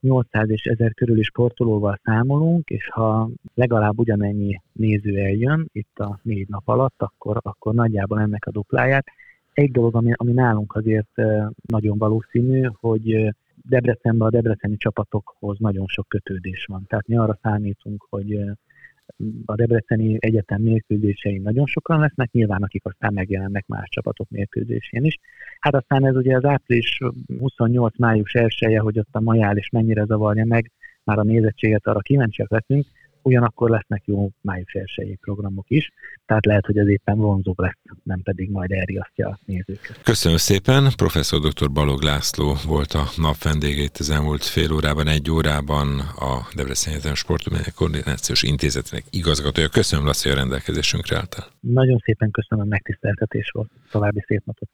800 0.00 0.50
és 0.50 0.64
1000 0.64 0.94
körüli 0.94 1.22
sportolóval 1.22 2.00
számolunk, 2.04 2.68
és 2.68 2.88
ha 2.88 3.30
legalább 3.54 3.98
ugyanennyi 3.98 4.60
néző 4.72 5.18
eljön 5.18 5.68
itt 5.72 5.98
a 5.98 6.20
négy 6.22 6.48
nap 6.48 6.68
alatt, 6.68 7.02
akkor, 7.02 7.38
akkor 7.42 7.74
nagyjából 7.74 8.20
ennek 8.20 8.46
a 8.46 8.50
dupláját. 8.50 9.06
Egy 9.52 9.70
dolog, 9.70 9.96
ami, 9.96 10.12
ami 10.16 10.32
nálunk 10.32 10.74
azért 10.74 11.22
nagyon 11.68 11.98
valószínű, 11.98 12.68
hogy 12.72 13.34
Debrecenben 13.68 14.26
a 14.26 14.30
debreceni 14.30 14.76
csapatokhoz 14.76 15.58
nagyon 15.58 15.86
sok 15.86 16.08
kötődés 16.08 16.64
van. 16.64 16.84
Tehát 16.86 17.06
mi 17.06 17.16
arra 17.16 17.38
számítunk, 17.42 18.06
hogy 18.10 18.38
a 19.44 19.54
Debreceni 19.54 20.16
Egyetem 20.20 20.62
mérkőzésein 20.62 21.42
nagyon 21.42 21.66
sokan 21.66 22.00
lesznek, 22.00 22.30
nyilván 22.32 22.62
akik 22.62 22.84
aztán 22.84 23.12
megjelennek 23.12 23.66
más 23.66 23.88
csapatok 23.88 24.30
mérkőzésén 24.30 25.04
is. 25.04 25.18
Hát 25.60 25.74
aztán 25.74 26.06
ez 26.06 26.16
ugye 26.16 26.36
az 26.36 26.44
április 26.44 26.98
28. 27.38 27.98
május 27.98 28.34
1 28.34 28.78
hogy 28.78 28.98
ott 28.98 29.08
a 29.14 29.20
majál 29.20 29.56
is 29.56 29.68
mennyire 29.68 30.04
zavarja 30.04 30.44
meg, 30.44 30.70
már 31.04 31.18
a 31.18 31.22
nézettséget 31.22 31.86
arra 31.86 32.00
kíváncsiak 32.00 32.50
leszünk, 32.50 32.86
ugyanakkor 33.22 33.70
lesznek 33.70 34.02
jó 34.04 34.30
május 34.40 34.72
1 34.72 35.18
programok 35.20 35.64
is, 35.68 35.92
tehát 36.26 36.46
lehet, 36.46 36.66
hogy 36.66 36.78
ez 36.78 36.88
éppen 36.88 37.16
vonzóbb 37.16 37.58
lesz, 37.58 37.78
nem 38.02 38.22
pedig 38.22 38.50
majd 38.50 38.70
elriasztja 38.70 39.28
a 39.28 39.38
nézőket. 39.44 40.02
Köszönöm 40.02 40.36
szépen, 40.36 40.88
professzor 40.96 41.40
dr. 41.40 41.70
Balog 41.70 42.02
László 42.02 42.54
volt 42.66 42.92
a 42.92 43.04
nap 43.16 43.42
vendégét 43.42 43.96
az 43.98 44.10
elmúlt 44.10 44.44
fél 44.44 44.72
órában, 44.72 45.08
egy 45.08 45.30
órában 45.30 45.98
a 45.98 46.48
Debrecen 46.54 46.92
Egyetem 46.92 47.14
Sportudományok 47.14 47.74
Koordinációs 47.74 48.42
Intézetének 48.42 49.04
igazgatója. 49.10 49.68
Köszönöm, 49.68 50.04
Laci, 50.04 50.28
a 50.28 50.34
rendelkezésünkre 50.34 51.16
álltál. 51.16 51.46
Nagyon 51.60 51.98
szépen 52.04 52.30
köszönöm, 52.30 52.68
megtiszteltetés 52.68 53.50
volt. 53.50 53.70
További 53.90 54.24
szép 54.26 54.42
napot. 54.44 54.68